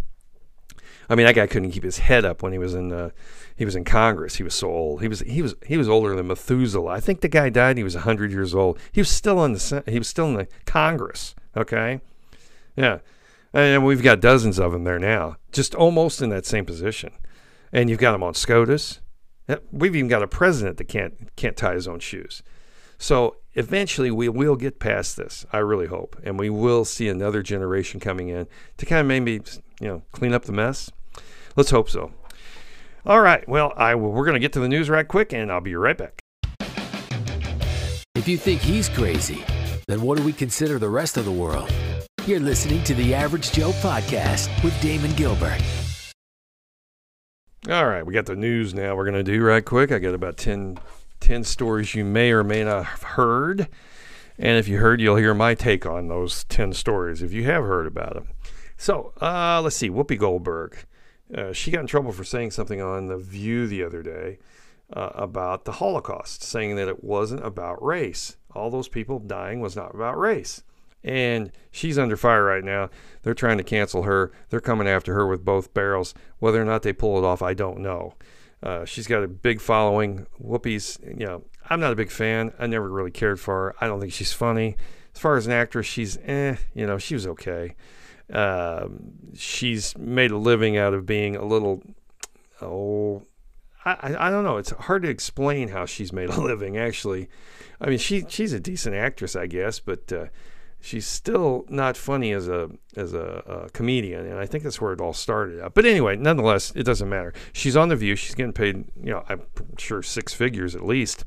I 1.09 1.15
mean, 1.15 1.27
that 1.27 1.37
guy 1.37 1.47
couldn't 1.47 1.71
keep 1.71 1.85
his 1.85 1.99
head 1.99 2.25
up 2.25 2.43
when 2.43 2.51
he 2.51 2.59
was 2.59 2.75
in 2.75 2.93
uh, 2.93 3.11
he 3.55 3.65
was 3.65 3.77
in 3.77 3.85
Congress. 3.85 4.35
He 4.35 4.43
was 4.43 4.57
so 4.57 4.69
old. 4.69 5.03
He 5.03 5.09
was 5.09 5.21
he 5.21 5.41
was 5.41 5.55
he 5.65 5.77
was 5.77 5.89
older 5.89 6.17
than 6.17 6.27
Methuselah. 6.27 6.91
I 6.91 6.99
think 6.99 7.21
the 7.21 7.29
guy 7.29 7.49
died. 7.49 7.77
He 7.77 7.85
was 7.85 7.95
hundred 7.95 8.33
years 8.33 8.57
old. 8.57 8.81
He 8.91 9.01
was 9.01 9.09
still 9.09 9.45
in 9.45 9.53
the 9.53 9.85
he 9.87 9.99
was 9.99 10.09
still 10.09 10.27
in 10.27 10.35
the 10.35 10.49
Congress. 10.65 11.37
Okay, 11.57 12.01
yeah, 12.77 12.99
and 13.53 13.85
we've 13.85 14.03
got 14.03 14.21
dozens 14.21 14.59
of 14.59 14.73
them 14.73 14.85
there 14.85 14.99
now, 14.99 15.37
just 15.53 15.75
almost 15.75 16.21
in 16.21 16.31
that 16.31 16.47
same 16.47 16.67
position. 16.67 17.13
And 17.73 17.91
you've 17.91 17.99
got 17.99 18.13
them 18.13 18.23
on 18.23 18.35
SCOTUS. 18.35 19.01
Eh, 19.49 19.57
we've 19.73 19.97
even 19.97 20.09
got 20.09 20.23
a 20.23 20.29
president 20.29 20.77
that 20.79 20.85
can't 20.89 21.35
can't 21.37 21.57
tie 21.57 21.75
his 21.75 21.89
own 21.89 22.01
shoes. 22.01 22.43
So 22.99 23.37
eventually 23.55 24.11
we 24.11 24.29
will 24.29 24.57
get 24.57 24.79
past 24.79 25.17
this. 25.17 25.47
I 25.53 25.59
really 25.59 25.87
hope, 25.87 26.17
and 26.23 26.39
we 26.39 26.51
will 26.51 26.85
see 26.85 27.09
another 27.09 27.43
generation 27.43 28.01
coming 28.01 28.29
in 28.29 28.47
to 28.79 28.87
kind 28.87 29.01
of 29.01 29.07
maybe 29.07 29.43
you 29.81 29.89
know 29.89 30.03
clean 30.13 30.33
up 30.33 30.45
the 30.45 30.53
mess. 30.53 30.91
Let's 31.57 31.71
hope 31.71 31.89
so. 31.89 32.13
All 33.05 33.21
right. 33.21 33.49
Well, 33.49 33.73
I 33.77 33.95
we're 33.95 34.25
going 34.25 34.35
to 34.35 34.41
get 34.41 34.53
to 34.55 34.61
the 34.61 34.69
news 34.69 34.91
right 34.91 35.07
quick, 35.07 35.33
and 35.33 35.51
I'll 35.51 35.61
be 35.61 35.77
right 35.77 35.97
back. 35.97 36.21
If 38.15 38.27
you 38.27 38.37
think 38.37 38.61
he's 38.61 38.89
crazy, 38.89 39.45
then 39.87 40.03
what 40.03 40.19
do 40.19 40.25
we 40.25 40.33
consider 40.33 40.79
the 40.79 40.89
rest 40.89 41.17
of 41.17 41.25
the 41.25 41.33
world? 41.33 41.71
You're 42.27 42.41
listening 42.41 42.83
to 42.83 42.95
the 42.95 43.15
Average 43.15 43.53
Joe 43.53 43.71
podcast 43.71 44.49
with 44.65 44.79
Damon 44.83 45.13
Gilbert. 45.13 45.63
All 47.71 47.87
right, 47.87 48.05
we 48.05 48.13
got 48.13 48.27
the 48.27 48.35
news 48.35 48.75
now. 48.75 48.97
We're 48.97 49.05
going 49.05 49.15
to 49.15 49.23
do 49.23 49.41
right 49.45 49.65
quick. 49.65 49.93
I 49.93 50.01
got 50.01 50.13
about 50.13 50.37
10, 50.37 50.81
10 51.21 51.45
stories 51.45 51.95
you 51.95 52.05
may 52.05 52.33
or 52.33 52.43
may 52.43 52.65
not 52.65 52.85
have 52.85 53.03
heard. 53.05 53.69
And 54.41 54.59
if 54.59 54.67
you 54.67 54.79
heard, 54.79 55.01
you'll 55.01 55.15
hear 55.15 55.35
my 55.35 55.55
take 55.55 55.87
on 55.87 56.09
those 56.09 56.43
10 56.43 56.73
stories 56.73 57.23
if 57.23 57.33
you 57.33 57.45
have 57.45 57.63
heard 57.63 57.87
about 57.87 58.15
them. 58.15 58.27
So 58.77 59.13
uh, 59.23 59.61
let's 59.63 59.77
see. 59.77 59.89
Whoopi 59.89 60.19
Goldberg. 60.19 60.79
Uh, 61.33 61.53
she 61.53 61.71
got 61.71 61.83
in 61.83 61.87
trouble 61.87 62.11
for 62.11 62.25
saying 62.25 62.51
something 62.51 62.83
on 62.83 63.07
The 63.07 63.19
View 63.19 63.69
the 63.69 63.85
other 63.85 64.03
day 64.03 64.41
uh, 64.93 65.11
about 65.15 65.65
the 65.65 65.73
Holocaust, 65.73 66.43
saying 66.43 66.75
that 66.75 66.89
it 66.89 67.05
wasn't 67.05 67.47
about 67.47 67.81
race. 67.81 68.37
All 68.53 68.69
those 68.69 68.89
people 68.89 69.21
dying 69.21 69.61
was 69.61 69.77
not 69.77 69.95
about 69.95 70.19
race 70.19 70.65
and 71.07 71.53
she's 71.71 71.99
under 71.99 72.17
fire 72.17 72.45
right 72.45 72.65
now. 72.65 72.91
They're 73.23 73.33
trying 73.33 73.59
to 73.59 73.65
cancel 73.65 74.03
her. 74.03 74.33
They're 74.51 74.61
coming 74.61 74.89
after 74.89 75.15
her 75.15 75.27
with 75.27 75.45
both 75.45 75.73
barrels. 75.73 76.13
Whether 76.41 76.61
or 76.61 76.65
not 76.65 76.83
they 76.83 76.93
pull 76.93 77.17
it 77.17 77.25
off, 77.25 77.41
I 77.43 77.55
don't 77.55 77.79
know. 77.79 78.15
Uh, 78.63 78.85
she's 78.85 79.07
got 79.07 79.23
a 79.23 79.29
big 79.29 79.61
following. 79.61 80.27
Whoopi's, 80.43 80.99
you 81.07 81.25
know, 81.25 81.45
I'm 81.71 81.79
not 81.79 81.93
a 81.93 81.97
big 81.97 82.11
fan. 82.11 82.53
I 82.59 82.67
never 82.67 82.89
really 82.89 83.13
cared 83.13 83.39
for 83.39 83.55
her. 83.55 83.75
I 83.81 83.87
don't 83.87 84.01
think 84.01 84.13
she's 84.13 84.33
funny. 84.33 84.77
As 85.15 85.21
far 85.21 85.37
as 85.37 85.47
an 85.47 85.53
actress, 85.53 85.87
she's 85.87 86.19
eh, 86.25 86.57
you 86.75 86.87
know, 86.87 86.99
she 86.99 87.15
was 87.15 87.27
okay. 87.29 87.77
Uh, 88.33 88.89
she's 89.35 89.97
made 89.97 90.33
a 90.33 90.37
living 90.37 90.77
out 90.77 90.93
of 90.93 91.07
being 91.07 91.37
a 91.37 91.45
little, 91.45 91.83
oh, 92.61 93.23
I, 93.85 94.17
I 94.19 94.31
don't 94.31 94.43
know. 94.43 94.57
It's 94.57 94.71
hard 94.73 95.03
to 95.05 95.09
explain 95.09 95.69
how 95.69 95.87
she's 95.87 96.13
made 96.13 96.31
a 96.31 96.41
living, 96.41 96.77
actually. 96.77 97.29
I 97.81 97.89
mean, 97.89 97.99
she 97.99 98.25
she's 98.29 98.53
a 98.53 98.59
decent 98.59 98.97
actress, 98.97 99.37
I 99.37 99.47
guess, 99.47 99.79
but 99.79 100.13
uh, 100.13 100.27
she's 100.81 101.07
still 101.07 101.65
not 101.69 101.97
funny 101.97 102.33
as 102.33 102.49
a 102.49 102.71
as 102.97 103.13
a, 103.13 103.43
a, 103.67 103.71
comedian, 103.71 104.27
and 104.27 104.39
I 104.39 104.47
think 104.47 104.65
that's 104.65 104.81
where 104.81 104.93
it 104.93 105.01
all 105.01 105.13
started 105.13 105.61
out. 105.61 105.75
But 105.75 105.85
anyway, 105.85 106.17
nonetheless, 106.17 106.73
it 106.75 106.85
doesn't 106.85 107.09
matter. 107.09 107.33
She's 107.53 107.77
on 107.77 107.89
the 107.89 107.97
View. 107.97 108.17
She's 108.17 108.35
getting 108.35 108.53
paid, 108.53 108.85
you 109.03 109.11
know, 109.11 109.25
I'm 109.29 109.43
sure 109.79 110.03
six 110.03 110.33
figures 110.33 110.75
at 110.75 110.85
least. 110.85 111.25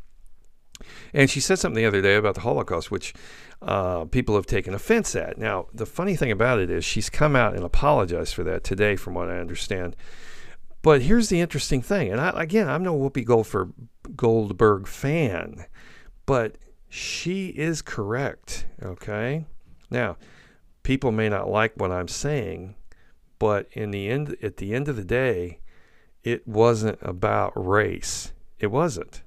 And 1.13 1.29
she 1.29 1.39
said 1.39 1.59
something 1.59 1.81
the 1.81 1.87
other 1.87 2.01
day 2.01 2.15
about 2.15 2.35
the 2.35 2.41
Holocaust, 2.41 2.89
which 2.89 3.13
uh, 3.61 4.05
people 4.05 4.35
have 4.35 4.45
taken 4.45 4.73
offense 4.73 5.15
at. 5.15 5.37
Now, 5.37 5.67
the 5.73 5.85
funny 5.85 6.15
thing 6.15 6.31
about 6.31 6.59
it 6.59 6.69
is 6.69 6.85
she's 6.85 7.09
come 7.09 7.35
out 7.35 7.55
and 7.55 7.65
apologized 7.65 8.33
for 8.33 8.43
that 8.45 8.63
today, 8.63 8.95
from 8.95 9.13
what 9.13 9.29
I 9.29 9.39
understand. 9.39 9.95
But 10.81 11.01
here's 11.01 11.27
the 11.27 11.41
interesting 11.41 11.81
thing, 11.81 12.09
and 12.09 12.21
I, 12.21 12.31
again, 12.41 12.69
I'm 12.69 12.83
no 12.83 12.97
Whoopi 12.97 13.25
Goldberg, 13.25 13.73
Goldberg 14.15 14.87
fan, 14.87 15.65
but 16.25 16.55
she 16.89 17.49
is 17.49 17.81
correct. 17.81 18.65
Okay. 18.81 19.45
Now, 19.91 20.17
people 20.83 21.11
may 21.11 21.29
not 21.29 21.49
like 21.49 21.73
what 21.75 21.91
I'm 21.91 22.07
saying, 22.07 22.75
but 23.37 23.67
in 23.71 23.91
the 23.91 24.09
end, 24.09 24.35
at 24.41 24.57
the 24.57 24.73
end 24.73 24.87
of 24.87 24.95
the 24.95 25.05
day, 25.05 25.59
it 26.23 26.47
wasn't 26.47 26.99
about 27.01 27.53
race. 27.55 28.33
It 28.59 28.67
wasn't 28.67 29.21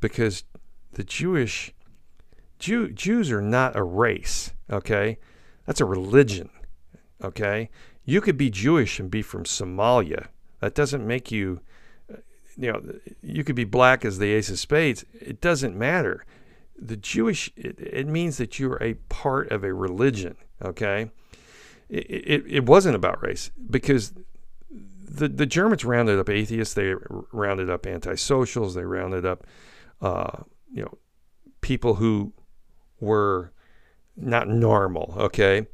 because 0.00 0.44
the 0.92 1.04
Jewish 1.04 1.72
Jew, 2.58 2.90
Jews 2.90 3.30
are 3.30 3.40
not 3.40 3.76
a 3.76 3.82
race. 3.82 4.52
Okay, 4.70 5.18
that's 5.64 5.80
a 5.80 5.86
religion. 5.86 6.50
Okay, 7.22 7.70
you 8.04 8.20
could 8.20 8.36
be 8.36 8.50
Jewish 8.50 8.98
and 8.98 9.10
be 9.10 9.22
from 9.22 9.44
Somalia. 9.44 10.26
That 10.60 10.74
doesn't 10.74 11.06
make 11.06 11.30
you, 11.30 11.60
uh, 12.12 12.16
you 12.56 12.72
know, 12.72 12.82
you 13.22 13.44
could 13.44 13.56
be 13.56 13.64
black 13.64 14.04
as 14.04 14.18
the 14.18 14.32
ace 14.32 14.50
of 14.50 14.58
spades. 14.58 15.04
It 15.14 15.40
doesn't 15.40 15.76
matter 15.76 16.24
the 16.78 16.96
Jewish, 16.96 17.50
it, 17.56 17.78
it, 17.78 18.06
means 18.06 18.38
that 18.38 18.58
you're 18.58 18.82
a 18.82 18.94
part 19.08 19.50
of 19.50 19.64
a 19.64 19.72
religion, 19.72 20.36
okay? 20.62 21.10
It, 21.88 22.06
it, 22.08 22.44
it 22.46 22.66
wasn't 22.66 22.94
about 22.94 23.22
race 23.22 23.50
because 23.68 24.12
the, 24.70 25.28
the 25.28 25.46
Germans 25.46 25.84
rounded 25.84 26.18
up 26.18 26.28
atheists, 26.28 26.74
they 26.74 26.94
rounded 27.32 27.68
up 27.68 27.82
antisocials, 27.82 28.74
they 28.74 28.84
rounded 28.84 29.26
up, 29.26 29.46
uh, 30.00 30.42
you 30.72 30.82
know, 30.82 30.98
people 31.60 31.94
who 31.94 32.32
were 33.00 33.52
not 34.16 34.48
normal, 34.48 35.14
okay? 35.16 35.66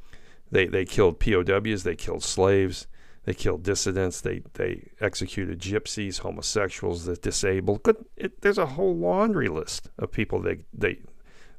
They, 0.51 0.67
they 0.67 0.85
killed 0.85 1.21
POWs, 1.21 1.83
they 1.83 1.97
killed 1.97 2.23
slaves, 2.23 2.87
they 3.25 3.35
killed 3.35 3.63
dissidents. 3.63 4.21
They 4.21 4.43
they 4.55 4.91
executed 5.01 5.61
gypsies, 5.61 6.21
homosexuals, 6.21 7.05
the 7.05 7.17
disabled. 7.17 7.83
But 7.83 7.99
it, 8.17 8.43
there's 8.43 8.59
a 8.59 8.67
whole 8.67 8.97
laundry 8.97 9.49
list 9.49 9.91
of 9.99 10.13
people 10.13 10.41
they 10.41 10.65
they 10.73 11.01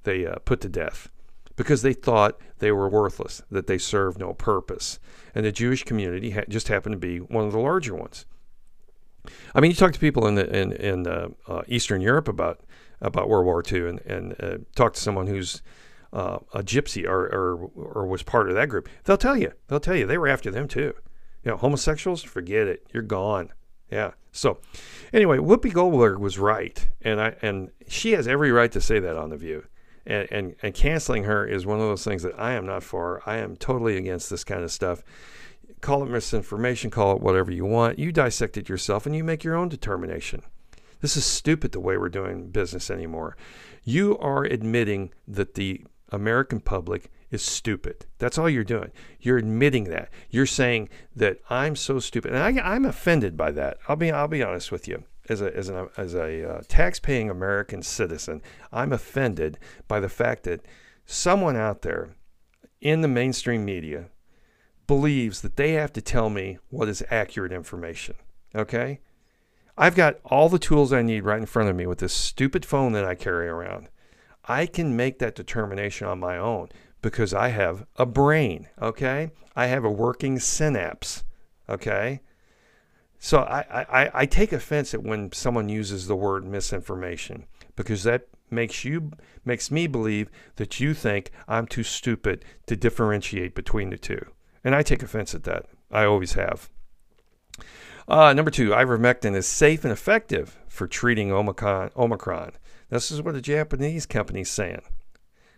they 0.03 0.25
uh, 0.25 0.35
put 0.45 0.61
to 0.61 0.69
death 0.69 1.09
because 1.55 1.81
they 1.81 1.93
thought 1.93 2.39
they 2.59 2.71
were 2.71 2.89
worthless, 2.89 3.41
that 3.49 3.67
they 3.67 3.77
served 3.77 4.19
no 4.19 4.33
purpose. 4.33 4.99
And 5.33 5.45
the 5.45 5.51
Jewish 5.51 5.83
community 5.83 6.31
ha- 6.31 6.43
just 6.49 6.67
happened 6.67 6.93
to 6.93 6.99
be 6.99 7.19
one 7.19 7.45
of 7.45 7.53
the 7.53 7.59
larger 7.59 7.95
ones. 7.95 8.25
I 9.53 9.61
mean, 9.61 9.71
you 9.71 9.75
talk 9.75 9.93
to 9.93 9.99
people 9.99 10.27
in 10.27 10.35
the, 10.35 10.53
in, 10.55 10.71
in 10.73 11.07
uh, 11.07 11.29
uh, 11.47 11.61
Eastern 11.67 12.01
Europe 12.01 12.27
about 12.27 12.61
about 13.01 13.27
World 13.27 13.45
War 13.45 13.63
II, 13.69 13.89
and 13.89 13.99
and 14.01 14.35
uh, 14.41 14.57
talk 14.75 14.93
to 14.93 14.99
someone 14.99 15.27
who's 15.27 15.61
uh, 16.13 16.39
a 16.53 16.61
gypsy 16.61 17.05
or, 17.05 17.25
or 17.25 17.69
or 17.75 18.05
was 18.05 18.23
part 18.23 18.49
of 18.49 18.55
that 18.55 18.69
group. 18.69 18.87
They'll 19.03 19.17
tell 19.17 19.37
you. 19.37 19.51
They'll 19.67 19.79
tell 19.79 19.95
you 19.95 20.05
they 20.05 20.17
were 20.17 20.27
after 20.27 20.51
them 20.51 20.67
too. 20.67 20.93
You 21.45 21.51
know, 21.51 21.57
homosexuals, 21.57 22.23
forget 22.23 22.67
it. 22.67 22.85
You're 22.91 23.03
gone. 23.03 23.53
Yeah. 23.91 24.11
So, 24.31 24.59
anyway, 25.13 25.37
Whoopi 25.37 25.71
Goldberg 25.71 26.17
was 26.17 26.37
right, 26.39 26.85
and 27.01 27.21
I 27.21 27.35
and 27.41 27.71
she 27.87 28.11
has 28.13 28.27
every 28.27 28.51
right 28.51 28.71
to 28.71 28.81
say 28.81 28.99
that 28.99 29.15
on 29.15 29.29
the 29.29 29.37
View. 29.37 29.65
And, 30.07 30.27
and, 30.31 30.55
and 30.61 30.73
canceling 30.73 31.23
her 31.23 31.47
is 31.47 31.65
one 31.65 31.79
of 31.79 31.85
those 31.85 32.03
things 32.03 32.21
that 32.23 32.39
I 32.39 32.53
am 32.53 32.65
not 32.65 32.83
for. 32.83 33.23
I 33.25 33.37
am 33.37 33.55
totally 33.55 33.97
against 33.97 34.29
this 34.29 34.43
kind 34.43 34.63
of 34.63 34.71
stuff. 34.71 35.03
Call 35.81 36.03
it 36.03 36.09
misinformation, 36.09 36.91
call 36.91 37.15
it 37.15 37.21
whatever 37.21 37.51
you 37.51 37.65
want. 37.65 37.97
You 37.97 38.11
dissect 38.11 38.55
it 38.57 38.69
yourself 38.69 39.07
and 39.07 39.15
you 39.15 39.23
make 39.23 39.43
your 39.43 39.55
own 39.55 39.67
determination. 39.67 40.43
This 41.01 41.17
is 41.17 41.25
stupid 41.25 41.71
the 41.71 41.79
way 41.79 41.97
we're 41.97 42.09
doing 42.09 42.49
business 42.49 42.91
anymore. 42.91 43.35
You 43.83 44.17
are 44.19 44.43
admitting 44.43 45.11
that 45.27 45.55
the 45.55 45.83
American 46.11 46.59
public 46.59 47.11
is 47.35 47.43
stupid. 47.43 48.07
That's 48.17 48.39
all 48.39 48.49
you're 48.49 48.63
doing. 48.63 48.91
You're 49.19 49.37
admitting 49.37 49.83
that. 49.85 50.09
You're 50.31 50.47
saying 50.47 50.89
that 51.15 51.39
I'm 51.49 51.75
so 51.75 51.99
stupid, 51.99 52.33
and 52.33 52.41
I, 52.41 52.75
am 52.75 52.85
offended 52.85 53.37
by 53.37 53.51
that. 53.51 53.77
I'll 53.87 53.95
be 53.95 54.11
I'll 54.11 54.27
be 54.27 54.41
honest 54.41 54.71
with 54.71 54.87
you. 54.87 55.03
As 55.29 55.41
a 55.41 55.55
as 55.55 55.69
an 55.69 55.89
as 55.97 56.15
a 56.15 56.49
uh, 56.49 56.61
tax-paying 56.67 57.29
American 57.29 57.83
citizen, 57.83 58.41
I'm 58.71 58.91
offended 58.91 59.59
by 59.87 59.99
the 59.99 60.09
fact 60.09 60.43
that 60.43 60.65
someone 61.05 61.55
out 61.55 61.83
there 61.83 62.15
in 62.81 63.01
the 63.01 63.07
mainstream 63.07 63.63
media 63.63 64.09
believes 64.87 65.41
that 65.41 65.55
they 65.55 65.73
have 65.73 65.93
to 65.93 66.01
tell 66.01 66.29
me 66.29 66.57
what 66.69 66.87
is 66.89 67.03
accurate 67.09 67.51
information. 67.51 68.15
Okay? 68.55 68.99
I've 69.77 69.95
got 69.95 70.19
all 70.23 70.47
the 70.47 70.59
tools 70.59 70.93
I 70.93 71.01
need 71.01 71.25
right 71.25 71.39
in 71.39 71.45
front 71.45 71.69
of 71.69 71.75
me 71.75 71.85
with 71.85 71.99
this 71.99 72.13
stupid 72.13 72.65
phone 72.65 72.93
that 72.93 73.03
I 73.03 73.15
carry 73.15 73.47
around. 73.47 73.89
I 74.45 74.67
can 74.67 74.95
make 74.95 75.19
that 75.19 75.35
determination 75.35 76.07
on 76.07 76.19
my 76.19 76.37
own 76.37 76.69
because 77.01 77.33
I 77.33 77.49
have 77.49 77.85
a 77.97 78.05
brain, 78.05 78.67
okay? 78.81 79.31
I 79.55 79.67
have 79.67 79.83
a 79.83 79.91
working 79.91 80.39
synapse, 80.39 81.23
okay? 81.69 82.21
So 83.19 83.39
I, 83.39 83.85
I, 84.03 84.11
I 84.13 84.25
take 84.25 84.51
offense 84.51 84.93
at 84.93 85.03
when 85.03 85.31
someone 85.31 85.69
uses 85.69 86.07
the 86.07 86.15
word 86.15 86.45
misinformation 86.45 87.45
because 87.75 88.03
that 88.03 88.27
makes 88.51 88.85
you 88.85 89.11
makes 89.43 89.71
me 89.71 89.87
believe 89.87 90.29
that 90.55 90.79
you 90.79 90.93
think 90.93 91.31
I'm 91.47 91.67
too 91.67 91.83
stupid 91.83 92.43
to 92.67 92.75
differentiate 92.75 93.55
between 93.55 93.89
the 93.89 93.97
two. 93.97 94.23
And 94.63 94.75
I 94.75 94.81
take 94.81 95.03
offense 95.03 95.35
at 95.35 95.43
that. 95.43 95.65
I 95.91 96.05
always 96.05 96.33
have. 96.33 96.69
Uh, 98.07 98.33
number 98.33 98.51
two, 98.51 98.69
ivermectin 98.69 99.35
is 99.35 99.47
safe 99.47 99.83
and 99.83 99.93
effective 99.93 100.59
for 100.67 100.87
treating 100.87 101.31
Omicron. 101.31 101.91
Omicron. 101.95 102.51
This 102.89 103.11
is 103.11 103.21
what 103.21 103.35
a 103.35 103.41
Japanese 103.41 104.05
company's 104.05 104.49
saying. 104.49 104.81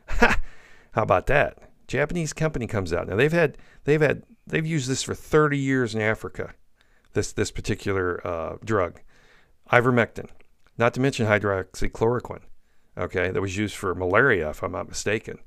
Ha! 0.08 0.40
How 0.98 1.04
about 1.04 1.28
that? 1.28 1.60
Japanese 1.88 2.34
company 2.34 2.66
comes 2.66 2.92
out 2.92 3.08
now. 3.08 3.16
They've 3.16 3.32
had 3.32 3.60
they've 3.84 4.02
had 4.02 4.24
they've 4.48 4.66
used 4.66 4.90
this 4.90 5.04
for 5.04 5.14
30 5.14 5.56
years 5.56 5.94
in 5.94 6.02
Africa. 6.02 6.56
This 7.14 7.32
this 7.32 7.52
particular 7.52 8.26
uh, 8.26 8.56
drug, 8.66 9.02
ivermectin, 9.72 10.28
not 10.76 10.96
to 10.96 11.00
mention 11.00 11.28
hydroxychloroquine. 11.28 12.42
Okay, 12.98 13.30
that 13.30 13.40
was 13.40 13.56
used 13.56 13.76
for 13.76 13.94
malaria, 13.94 14.50
if 14.50 14.64
I'm 14.64 14.72
not 14.72 14.90
mistaken. 14.90 15.38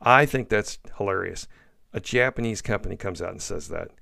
I 0.00 0.26
think 0.26 0.48
that's 0.48 0.80
hilarious. 0.98 1.46
A 1.92 2.00
Japanese 2.00 2.60
company 2.60 2.96
comes 2.96 3.22
out 3.22 3.30
and 3.30 3.40
says 3.40 3.68
that, 3.68 3.92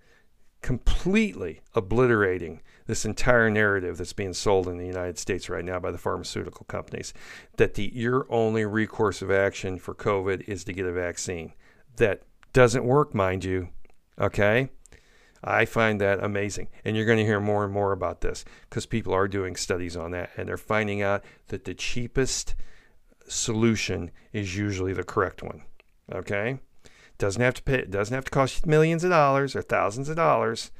completely 0.64 1.60
obliterating 1.74 2.62
this 2.86 3.04
entire 3.04 3.50
narrative 3.50 3.98
that's 3.98 4.14
being 4.14 4.32
sold 4.32 4.66
in 4.66 4.78
the 4.78 4.86
United 4.86 5.18
States 5.18 5.50
right 5.50 5.62
now 5.62 5.78
by 5.78 5.90
the 5.90 5.98
pharmaceutical 5.98 6.64
companies 6.64 7.12
that 7.58 7.74
the 7.74 7.92
your 7.94 8.26
only 8.30 8.64
recourse 8.64 9.20
of 9.20 9.30
action 9.30 9.78
for 9.78 9.94
COVID 9.94 10.48
is 10.48 10.64
to 10.64 10.72
get 10.72 10.86
a 10.86 10.92
vaccine. 10.92 11.52
That 11.96 12.22
doesn't 12.54 12.86
work, 12.86 13.14
mind 13.14 13.44
you. 13.44 13.68
Okay? 14.18 14.70
I 15.42 15.66
find 15.66 16.00
that 16.00 16.24
amazing. 16.24 16.68
And 16.82 16.96
you're 16.96 17.04
going 17.04 17.18
to 17.18 17.26
hear 17.26 17.40
more 17.40 17.64
and 17.64 17.72
more 17.72 17.92
about 17.92 18.22
this 18.22 18.42
because 18.70 18.86
people 18.86 19.12
are 19.12 19.28
doing 19.28 19.56
studies 19.56 19.98
on 19.98 20.12
that 20.12 20.30
and 20.38 20.48
they're 20.48 20.56
finding 20.56 21.02
out 21.02 21.26
that 21.48 21.66
the 21.66 21.74
cheapest 21.74 22.54
solution 23.28 24.10
is 24.32 24.56
usually 24.56 24.94
the 24.94 25.04
correct 25.04 25.42
one. 25.42 25.60
Okay? 26.10 26.58
Doesn't 27.18 27.42
have 27.42 27.54
to 27.54 27.62
pay 27.62 27.84
doesn't 27.84 28.14
have 28.14 28.24
to 28.24 28.30
cost 28.30 28.64
you 28.64 28.70
millions 28.70 29.04
of 29.04 29.10
dollars 29.10 29.54
or 29.54 29.62
thousands 29.62 30.08
of 30.08 30.16
dollars 30.16 30.70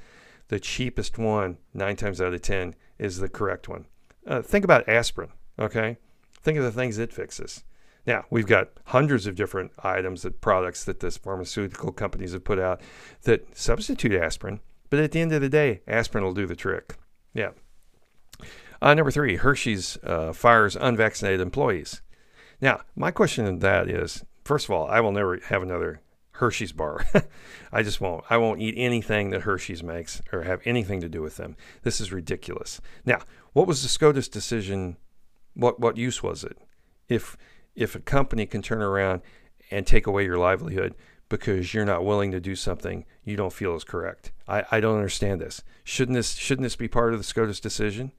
the 0.49 0.61
cheapest 0.61 1.19
one, 1.19 1.59
nine 1.73 1.97
times 1.97 2.21
out 2.21 2.35
of 2.35 2.43
10, 2.43 2.75
is 2.99 3.19
the 3.19 3.29
correct 3.29 3.69
one. 3.69 3.87
Uh, 4.27 4.43
think 4.43 4.65
about 4.65 4.89
aspirin, 4.89 5.31
okay? 5.59 5.99
Think 6.41 6.59
of 6.59 6.65
the 6.65 6.73
things 6.73 6.99
it 6.99 7.13
fixes. 7.13 7.65
Now, 8.07 8.25
we've 8.29 8.47
got 8.47 8.69
hundreds 8.87 9.27
of 9.27 9.35
different 9.35 9.73
items 9.83 10.23
that 10.23 10.41
products 10.41 10.85
that 10.85 11.01
this 11.01 11.17
pharmaceutical 11.17 11.93
companies 11.93 12.33
have 12.33 12.45
put 12.45 12.59
out 12.59 12.83
that 13.23 13.57
substitute 13.57 14.13
aspirin, 14.13 14.61
but 14.91 15.01
at 15.01 15.13
the 15.13 15.21
end 15.21 15.33
of 15.33 15.41
the 15.41 15.49
day, 15.49 15.81
aspirin 15.89 16.25
will 16.25 16.35
do 16.35 16.47
the 16.47 16.57
trick. 16.57 16.97
Yeah. 17.33 17.51
Uh, 18.83 18.93
number 18.93 19.11
three, 19.11 19.37
Hershey's 19.37 19.97
uh, 20.05 20.35
fires 20.35 20.77
unvaccinated 20.77 21.41
employees. 21.41 22.03
Now, 22.61 22.83
my 22.95 23.11
question 23.11 23.47
on 23.47 23.61
that 23.61 23.89
is 23.89 24.25
first 24.45 24.67
of 24.67 24.71
all, 24.73 24.87
I 24.87 25.01
will 25.01 25.13
never 25.13 25.39
have 25.47 25.63
another 25.63 26.03
Hershey's 26.35 26.73
bar. 26.73 27.07
I 27.73 27.83
just 27.83 28.01
won't. 28.01 28.25
I 28.29 28.37
won't 28.39 28.61
eat 28.61 28.75
anything 28.77 29.31
that 29.31 29.43
Hershey's 29.43 29.83
makes 29.83 30.21
or 30.33 30.43
have 30.43 30.61
anything 30.65 31.01
to 31.01 31.09
do 31.09 31.23
with 31.23 31.37
them. 31.37 31.57
This 31.83 32.01
is 32.01 32.13
ridiculous. 32.13 32.81
Now, 33.05 33.21
what 33.53 33.69
was 33.69 33.83
the 33.83 33.89
SCOTUS 33.89 34.29
decision? 34.29 34.97
What 35.55 35.79
what 35.79 35.97
use 35.97 36.23
was 36.23 36.43
it? 36.43 36.59
If 37.09 37.37
if 37.77 37.95
a 37.95 38.01
company 38.01 38.47
can 38.47 38.63
turn 38.63 38.83
around 38.83 39.23
and 39.71 39.87
take 39.87 40.07
away 40.07 40.25
your 40.25 40.39
livelihood 40.39 40.95
because 41.29 41.73
you're 41.73 41.85
not 41.85 42.05
willing 42.05 42.33
to 42.33 42.41
do 42.41 42.55
something 42.55 43.05
you 43.25 43.37
don't 43.37 43.53
feel 43.53 43.75
is 43.75 43.85
correct. 43.85 44.33
I, 44.47 44.65
I 44.71 44.81
don't 44.81 44.97
understand 44.97 45.41
this. 45.41 45.63
Shouldn't 45.85 46.17
this 46.17 46.35
shouldn't 46.35 46.65
this 46.65 46.77
be 46.77 46.89
part 46.89 47.13
of 47.13 47.21
the 47.21 47.25
SCOTUS 47.25 47.61
decision 47.61 48.11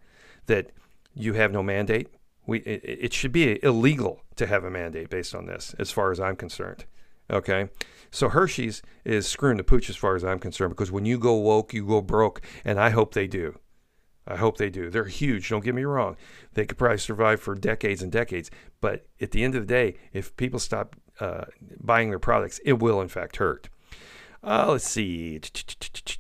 that 0.45 0.71
you 1.13 1.34
have 1.34 1.51
no 1.51 1.62
mandate? 1.62 2.08
We 2.47 2.60
it, 2.60 2.82
it 2.86 3.13
should 3.13 3.34
be 3.34 3.62
illegal 3.62 4.21
to 4.38 4.47
have 4.47 4.63
a 4.63 4.71
mandate 4.71 5.10
based 5.10 5.36
on 5.36 5.47
this, 5.47 5.75
as 5.78 5.91
far 5.91 6.12
as 6.12 6.19
I'm 6.21 6.38
concerned. 6.38 6.86
Okay. 7.29 7.69
So 8.11 8.29
Hershey's 8.29 8.81
is 9.03 9.27
screwing 9.27 9.57
the 9.57 9.63
pooch 9.63 9.89
as 9.89 9.95
far 9.95 10.15
as 10.15 10.23
I'm 10.23 10.39
concerned 10.39 10.71
because 10.71 10.91
when 10.91 11.05
you 11.05 11.17
go 11.17 11.35
woke, 11.35 11.73
you 11.73 11.85
go 11.85 12.01
broke. 12.01 12.41
And 12.63 12.79
I 12.79 12.91
hope 12.91 13.13
they 13.13 13.27
do. 13.27 13.59
I 14.27 14.38
hope 14.38 14.57
they 14.57 14.69
do. 14.69 14.89
They're 14.89 15.05
huge. 15.05 15.49
Don't 15.49 15.63
get 15.63 15.75
me 15.75 15.83
wrong. 15.83 16.17
They 16.53 16.65
could 16.65 16.77
probably 16.77 16.97
survive 16.97 17.39
for 17.39 17.53
decades 17.53 18.01
and 18.01 18.11
decades. 18.11 18.49
But 18.81 19.05
at 19.21 19.31
the 19.31 19.43
end 19.43 19.55
of 19.55 19.67
the 19.67 19.73
day, 19.73 19.97
if 20.13 20.35
people 20.35 20.59
stop 20.59 20.95
uh, 21.19 21.45
buying 21.79 22.09
their 22.09 22.19
products, 22.19 22.59
it 22.65 22.79
will 22.79 23.01
in 23.01 23.07
fact 23.07 23.38
hurt. 23.38 23.69
Uh, 24.43 24.67
let's 24.69 24.89
see. 24.89 25.41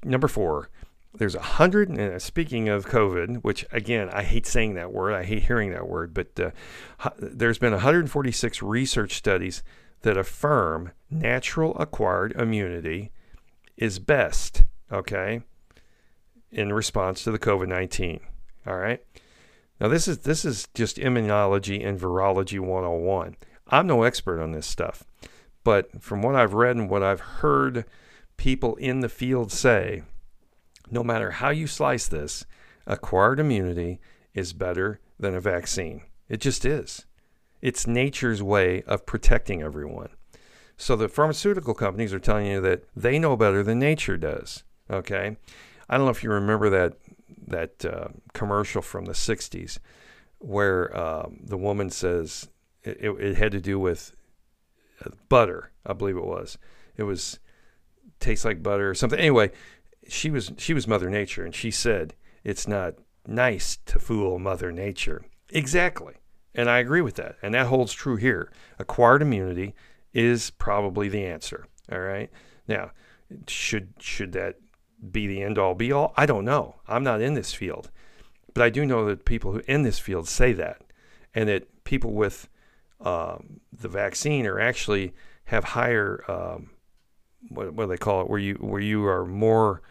Number 0.03 0.27
four. 0.27 0.69
There's 1.17 1.35
a 1.35 1.41
hundred. 1.41 1.97
Uh, 1.97 2.19
speaking 2.19 2.67
of 2.67 2.87
COVID, 2.87 3.41
which 3.41 3.65
again 3.71 4.09
I 4.09 4.23
hate 4.23 4.45
saying 4.45 4.73
that 4.73 4.91
word. 4.91 5.13
I 5.13 5.23
hate 5.23 5.43
hearing 5.43 5.71
that 5.71 5.87
word. 5.87 6.13
But 6.13 6.37
uh, 6.37 7.09
there's 7.17 7.57
been 7.57 7.71
146 7.71 8.61
research 8.61 9.13
studies 9.13 9.63
that 10.05 10.17
affirm 10.17 10.91
natural 11.09 11.75
acquired 11.79 12.31
immunity 12.33 13.11
is 13.75 13.97
best, 13.97 14.63
okay, 14.91 15.41
in 16.51 16.71
response 16.71 17.23
to 17.23 17.31
the 17.31 17.39
COVID 17.39 17.67
19. 17.67 18.19
All 18.67 18.77
right. 18.77 19.03
Now 19.81 19.87
this 19.87 20.07
is 20.07 20.19
this 20.19 20.45
is 20.45 20.67
just 20.75 20.97
immunology 20.97 21.85
and 21.85 21.99
virology 21.99 22.59
101. 22.59 23.35
I'm 23.67 23.87
no 23.87 24.03
expert 24.03 24.39
on 24.39 24.51
this 24.51 24.67
stuff, 24.67 25.03
but 25.63 26.03
from 26.03 26.21
what 26.21 26.35
I've 26.35 26.53
read 26.53 26.75
and 26.75 26.87
what 26.87 27.01
I've 27.01 27.19
heard 27.19 27.85
people 28.37 28.75
in 28.75 28.99
the 28.99 29.09
field 29.09 29.51
say, 29.51 30.03
no 30.91 31.03
matter 31.03 31.31
how 31.31 31.49
you 31.49 31.65
slice 31.65 32.07
this, 32.07 32.45
acquired 32.85 33.39
immunity 33.39 33.99
is 34.35 34.53
better 34.53 34.99
than 35.19 35.33
a 35.33 35.41
vaccine. 35.41 36.03
It 36.29 36.41
just 36.41 36.63
is. 36.63 37.07
It's 37.61 37.87
nature's 37.87 38.43
way 38.43 38.83
of 38.83 39.05
protecting 39.05 39.61
everyone. 39.61 40.09
So 40.77 40.95
the 40.95 41.07
pharmaceutical 41.07 41.73
companies 41.73 42.13
are 42.13 42.19
telling 42.19 42.47
you 42.47 42.61
that 42.61 42.83
they 42.95 43.17
know 43.17 43.35
better 43.35 43.63
than 43.63 43.79
nature 43.79 44.17
does. 44.17 44.63
Okay, 44.89 45.37
I 45.89 45.97
don't 45.97 46.05
know 46.05 46.11
if 46.11 46.23
you 46.23 46.31
remember 46.31 46.69
that 46.69 46.93
that 47.47 47.85
uh, 47.85 48.07
commercial 48.33 48.81
from 48.81 49.05
the 49.05 49.13
'60s 49.13 49.79
where 50.39 50.95
um, 50.95 51.39
the 51.43 51.57
woman 51.57 51.89
says 51.89 52.49
it, 52.83 52.97
it, 53.01 53.35
had 53.37 53.51
to 53.51 53.61
do 53.61 53.79
with 53.79 54.15
uh, 55.03 55.09
butter, 55.29 55.71
I 55.85 55.93
believe 55.93 56.17
it 56.17 56.25
was. 56.25 56.57
It 56.97 57.03
was 57.03 57.39
tastes 58.19 58.45
like 58.45 58.61
butter 58.61 58.89
or 58.89 58.95
something. 58.95 59.19
Anyway, 59.19 59.51
she 60.07 60.29
was 60.29 60.51
she 60.57 60.73
was 60.73 60.87
Mother 60.87 61.09
Nature, 61.09 61.45
and 61.45 61.55
she 61.55 61.71
said 61.71 62.13
it's 62.43 62.67
not 62.67 62.95
nice 63.25 63.77
to 63.85 63.99
fool 63.99 64.39
Mother 64.39 64.71
Nature. 64.71 65.25
Exactly. 65.49 66.15
And 66.55 66.69
I 66.69 66.79
agree 66.79 67.01
with 67.01 67.15
that. 67.15 67.35
And 67.41 67.53
that 67.53 67.67
holds 67.67 67.93
true 67.93 68.15
here. 68.15 68.51
Acquired 68.79 69.21
immunity 69.21 69.75
is 70.13 70.51
probably 70.51 71.09
the 71.09 71.25
answer. 71.25 71.67
All 71.91 71.99
right. 71.99 72.31
Now, 72.67 72.91
should 73.47 73.93
should 73.99 74.31
that 74.33 74.55
be 75.11 75.27
the 75.27 75.41
end 75.41 75.57
all 75.57 75.75
be 75.75 75.91
all? 75.91 76.13
I 76.15 76.25
don't 76.25 76.45
know. 76.45 76.75
I'm 76.87 77.03
not 77.03 77.21
in 77.21 77.33
this 77.33 77.53
field. 77.53 77.91
But 78.53 78.63
I 78.63 78.69
do 78.69 78.85
know 78.85 79.05
that 79.05 79.25
people 79.25 79.51
who 79.51 79.61
in 79.67 79.83
this 79.83 79.99
field 79.99 80.27
say 80.27 80.53
that, 80.53 80.81
and 81.33 81.49
that 81.49 81.83
people 81.83 82.13
with 82.13 82.47
um, 83.01 83.59
the 83.73 83.89
vaccine 83.89 84.47
are 84.47 84.59
actually 84.59 85.13
have 85.45 85.65
higher 85.65 86.23
um, 86.29 86.69
what, 87.49 87.73
what 87.73 87.85
do 87.85 87.89
they 87.89 87.97
call 87.97 88.21
it? 88.21 88.29
Where 88.29 88.39
you 88.39 88.55
where 88.55 88.81
you 88.81 89.05
are 89.05 89.25
more 89.25 89.81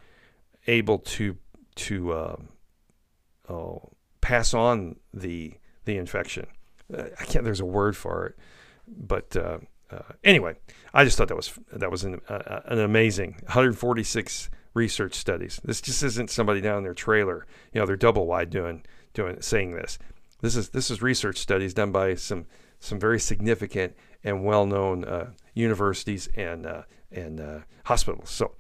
able 0.67 0.99
to 0.99 1.37
to 1.77 2.15
um, 2.15 2.49
oh, 3.49 3.91
pass 4.21 4.55
on 4.55 4.97
the 5.13 5.55
the 5.85 5.97
infection. 5.97 6.47
Uh, 6.93 7.05
I 7.19 7.25
can't. 7.25 7.45
There's 7.45 7.61
a 7.61 7.67
word 7.67 7.97
for 7.97 8.27
it. 8.27 8.37
but 8.87 9.37
uh, 9.37 9.59
uh, 9.91 10.13
anyway, 10.23 10.57
I 10.93 11.05
just 11.05 11.17
thought 11.17 11.29
that 11.29 11.37
was 11.37 11.53
that 11.73 11.91
was 11.91 12.05
an, 12.05 12.21
uh, 12.29 12.61
an 12.67 12.79
amazing 12.79 13.33
146 13.45 14.51
research 14.75 15.15
studies. 15.15 15.61
This 15.65 15.81
just 15.81 16.03
isn't 16.03 16.31
somebody 16.31 16.61
down 16.61 16.79
in 16.79 16.85
their 16.85 16.95
trailer, 16.95 17.47
you 17.73 17.81
know, 17.81 17.87
they're 17.87 17.97
double 17.97 18.27
wide 18.27 18.51
doing 18.51 18.85
doing 19.13 19.41
saying 19.41 19.73
this. 19.73 19.99
This 20.41 20.57
is 20.57 20.71
this 20.71 20.91
is 20.91 21.01
research 21.01 21.39
studies 21.39 21.73
done 21.73 21.93
by 21.93 22.17
some 22.17 22.47
some 22.81 22.99
very 22.99 23.21
significant 23.21 23.95
and 24.23 24.45
well-known 24.45 25.05
uh, 25.05 25.31
universities 25.55 26.29
and 26.35 26.67
uh, 26.67 26.83
and 27.11 27.41
uh, 27.41 27.59
hospitals. 27.85 28.31
So 28.31 28.53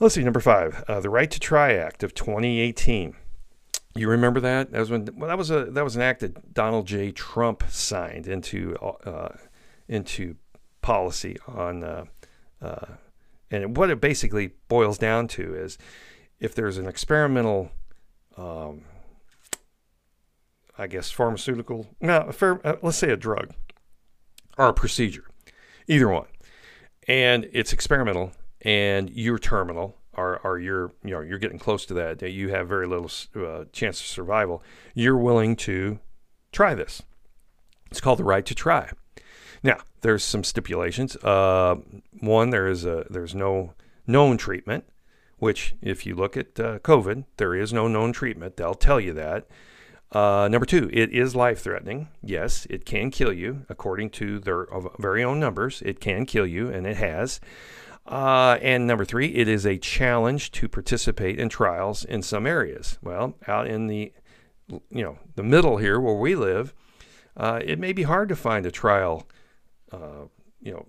let's 0.00 0.14
see, 0.14 0.24
number 0.24 0.40
five, 0.40 0.82
uh, 0.88 1.00
the 1.00 1.10
Right 1.10 1.30
to 1.30 1.38
Try 1.38 1.74
Act 1.74 2.02
of 2.02 2.14
2018. 2.14 3.14
You 3.94 4.08
remember 4.08 4.40
that? 4.40 4.70
That 4.72 4.78
was 4.78 4.90
when 4.90 5.08
well, 5.14 5.28
that 5.28 5.38
was 5.38 5.50
a 5.50 5.64
that 5.66 5.84
was 5.84 5.96
an 5.96 6.02
act 6.02 6.20
that 6.20 6.54
Donald 6.54 6.86
J. 6.86 7.10
Trump 7.10 7.64
signed 7.68 8.26
into 8.26 8.76
uh, 8.76 9.36
into 9.88 10.36
policy 10.82 11.36
on. 11.46 11.82
Uh, 11.82 12.04
and 13.50 13.76
what 13.76 13.88
it 13.88 14.00
basically 14.00 14.50
boils 14.68 14.98
down 14.98 15.26
to 15.28 15.54
is 15.54 15.78
if 16.38 16.54
there's 16.54 16.76
an 16.76 16.86
experimental 16.86 17.70
um, 18.36 18.82
I 20.78 20.86
guess, 20.86 21.10
pharmaceutical, 21.10 21.88
no, 22.00 22.30
fair, 22.30 22.64
uh, 22.64 22.76
let's 22.82 22.96
say 22.96 23.10
a 23.10 23.16
drug 23.16 23.52
or 24.56 24.68
a 24.68 24.72
procedure, 24.72 25.24
either 25.88 26.08
one. 26.08 26.28
And 27.08 27.48
it's 27.52 27.72
experimental 27.72 28.32
and 28.62 29.10
you're 29.10 29.38
terminal 29.38 29.96
or, 30.14 30.38
or 30.44 30.58
you're, 30.58 30.92
you 31.04 31.10
know, 31.10 31.20
you're 31.20 31.38
getting 31.38 31.58
close 31.58 31.86
to 31.86 31.94
that, 31.94 32.18
that 32.18 32.30
you 32.30 32.48
have 32.50 32.68
very 32.68 32.86
little 32.86 33.10
uh, 33.36 33.64
chance 33.72 34.00
of 34.00 34.06
survival. 34.06 34.62
You're 34.94 35.16
willing 35.16 35.56
to 35.56 35.98
try 36.52 36.74
this. 36.74 37.02
It's 37.90 38.00
called 38.00 38.18
the 38.18 38.24
right 38.24 38.44
to 38.46 38.54
try. 38.54 38.90
Now, 39.62 39.78
there's 40.02 40.24
some 40.24 40.44
stipulations. 40.44 41.16
Uh, 41.16 41.76
one, 42.20 42.50
there 42.50 42.68
is 42.68 42.84
a, 42.84 43.06
there's 43.10 43.34
no 43.34 43.74
known 44.06 44.36
treatment, 44.36 44.84
which 45.38 45.74
if 45.82 46.06
you 46.06 46.14
look 46.14 46.36
at 46.36 46.58
uh, 46.60 46.78
COVID, 46.80 47.24
there 47.36 47.54
is 47.54 47.72
no 47.72 47.88
known 47.88 48.12
treatment. 48.12 48.56
They'll 48.56 48.74
tell 48.74 49.00
you 49.00 49.12
that. 49.14 49.46
Uh, 50.10 50.48
number 50.50 50.64
two, 50.64 50.88
it 50.92 51.10
is 51.12 51.36
life 51.36 51.60
threatening. 51.60 52.08
Yes, 52.22 52.66
it 52.70 52.86
can 52.86 53.10
kill 53.10 53.32
you. 53.32 53.66
According 53.68 54.10
to 54.10 54.38
their 54.38 54.66
very 54.98 55.22
own 55.22 55.38
numbers, 55.38 55.82
it 55.84 56.00
can 56.00 56.24
kill 56.24 56.46
you, 56.46 56.70
and 56.70 56.86
it 56.86 56.96
has. 56.96 57.40
Uh, 58.08 58.58
and 58.62 58.86
number 58.86 59.04
three, 59.04 59.26
it 59.34 59.48
is 59.48 59.66
a 59.66 59.76
challenge 59.76 60.50
to 60.50 60.66
participate 60.66 61.38
in 61.38 61.50
trials 61.50 62.04
in 62.04 62.22
some 62.22 62.46
areas. 62.46 62.98
Well, 63.02 63.34
out 63.46 63.66
in 63.66 63.86
the 63.86 64.12
you 64.90 65.02
know 65.02 65.18
the 65.34 65.42
middle 65.42 65.76
here 65.76 66.00
where 66.00 66.14
we 66.14 66.34
live, 66.34 66.74
uh, 67.36 67.60
it 67.62 67.78
may 67.78 67.92
be 67.92 68.04
hard 68.04 68.30
to 68.30 68.36
find 68.36 68.64
a 68.64 68.70
trial. 68.70 69.26
Uh, 69.92 70.26
you 70.60 70.72
know 70.72 70.86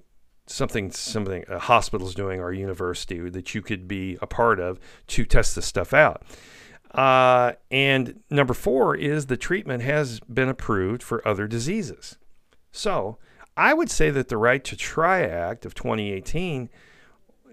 something 0.47 0.91
something 0.91 1.43
a 1.49 1.59
hospital's 1.59 2.15
doing 2.15 2.39
or 2.39 2.51
a 2.51 2.57
university 2.57 3.19
that 3.29 3.53
you 3.53 3.61
could 3.61 3.87
be 3.87 4.17
a 4.21 4.27
part 4.27 4.59
of 4.59 4.79
to 5.07 5.25
test 5.25 5.55
this 5.55 5.65
stuff 5.65 5.93
out. 5.93 6.23
Uh, 6.91 7.51
and 7.69 8.21
number 8.29 8.53
four 8.53 8.95
is 8.95 9.25
the 9.25 9.37
treatment 9.37 9.83
has 9.83 10.21
been 10.21 10.49
approved 10.49 11.03
for 11.03 11.25
other 11.27 11.47
diseases. 11.47 12.17
So 12.71 13.17
I 13.55 13.73
would 13.73 13.91
say 13.91 14.09
that 14.09 14.29
the 14.29 14.37
Right 14.37 14.63
to 14.63 14.75
Try 14.75 15.21
Act 15.21 15.65
of 15.65 15.75
2018 15.75 16.69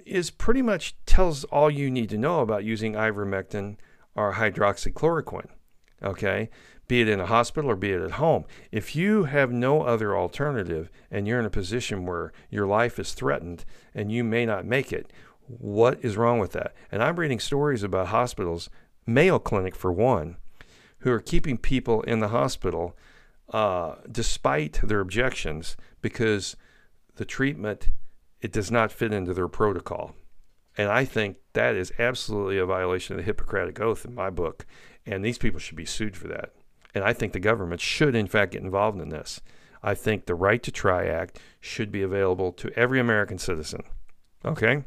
is 0.06 0.30
pretty 0.30 0.62
much 0.62 0.94
tells 1.04 1.44
all 1.44 1.70
you 1.70 1.90
need 1.90 2.08
to 2.10 2.18
know 2.18 2.40
about 2.40 2.64
using 2.64 2.94
ivermectin 2.94 3.76
or 4.14 4.34
hydroxychloroquine. 4.34 5.48
Okay, 6.02 6.50
be 6.88 7.00
it 7.00 7.08
in 7.08 7.20
a 7.20 7.26
hospital 7.26 7.70
or 7.70 7.76
be 7.76 7.90
it 7.90 8.00
at 8.00 8.12
home. 8.12 8.44
If 8.70 8.94
you 8.94 9.24
have 9.24 9.50
no 9.50 9.82
other 9.82 10.16
alternative 10.16 10.90
and 11.10 11.26
you're 11.26 11.40
in 11.40 11.46
a 11.46 11.50
position 11.50 12.06
where 12.06 12.32
your 12.50 12.66
life 12.66 12.98
is 12.98 13.12
threatened 13.12 13.64
and 13.94 14.12
you 14.12 14.22
may 14.22 14.46
not 14.46 14.64
make 14.64 14.92
it, 14.92 15.12
what 15.46 15.98
is 16.02 16.16
wrong 16.16 16.38
with 16.38 16.52
that? 16.52 16.74
And 16.92 17.02
I'm 17.02 17.16
reading 17.16 17.40
stories 17.40 17.82
about 17.82 18.08
hospitals 18.08 18.70
Mayo 19.06 19.38
Clinic, 19.38 19.76
for 19.76 19.92
one, 19.92 20.36
who 21.00 21.12
are 21.12 21.20
keeping 21.20 21.58
people 21.58 22.02
in 22.02 22.20
the 22.20 22.28
hospital 22.28 22.96
uh, 23.50 23.96
despite 24.10 24.80
their 24.82 25.00
objections 25.00 25.76
because 26.02 26.56
the 27.14 27.24
treatment 27.24 27.90
it 28.40 28.52
does 28.52 28.70
not 28.70 28.92
fit 28.92 29.12
into 29.12 29.34
their 29.34 29.48
protocol. 29.48 30.14
And 30.78 30.90
I 30.90 31.04
think 31.04 31.38
that 31.54 31.74
is 31.74 31.92
absolutely 31.98 32.58
a 32.58 32.66
violation 32.66 33.14
of 33.14 33.18
the 33.18 33.24
Hippocratic 33.24 33.80
Oath 33.80 34.04
in 34.04 34.14
my 34.14 34.30
book. 34.30 34.66
And 35.06 35.24
these 35.24 35.38
people 35.38 35.58
should 35.58 35.76
be 35.76 35.86
sued 35.86 36.16
for 36.16 36.28
that. 36.28 36.52
And 36.94 37.02
I 37.04 37.12
think 37.12 37.32
the 37.32 37.40
government 37.40 37.80
should, 37.80 38.14
in 38.14 38.26
fact, 38.26 38.52
get 38.52 38.62
involved 38.62 39.00
in 39.00 39.08
this. 39.08 39.40
I 39.82 39.94
think 39.94 40.26
the 40.26 40.34
Right 40.34 40.62
to 40.62 40.70
Try 40.70 41.06
Act 41.06 41.38
should 41.60 41.92
be 41.92 42.02
available 42.02 42.52
to 42.52 42.70
every 42.78 42.98
American 42.98 43.38
citizen. 43.38 43.82
Okay? 44.44 44.84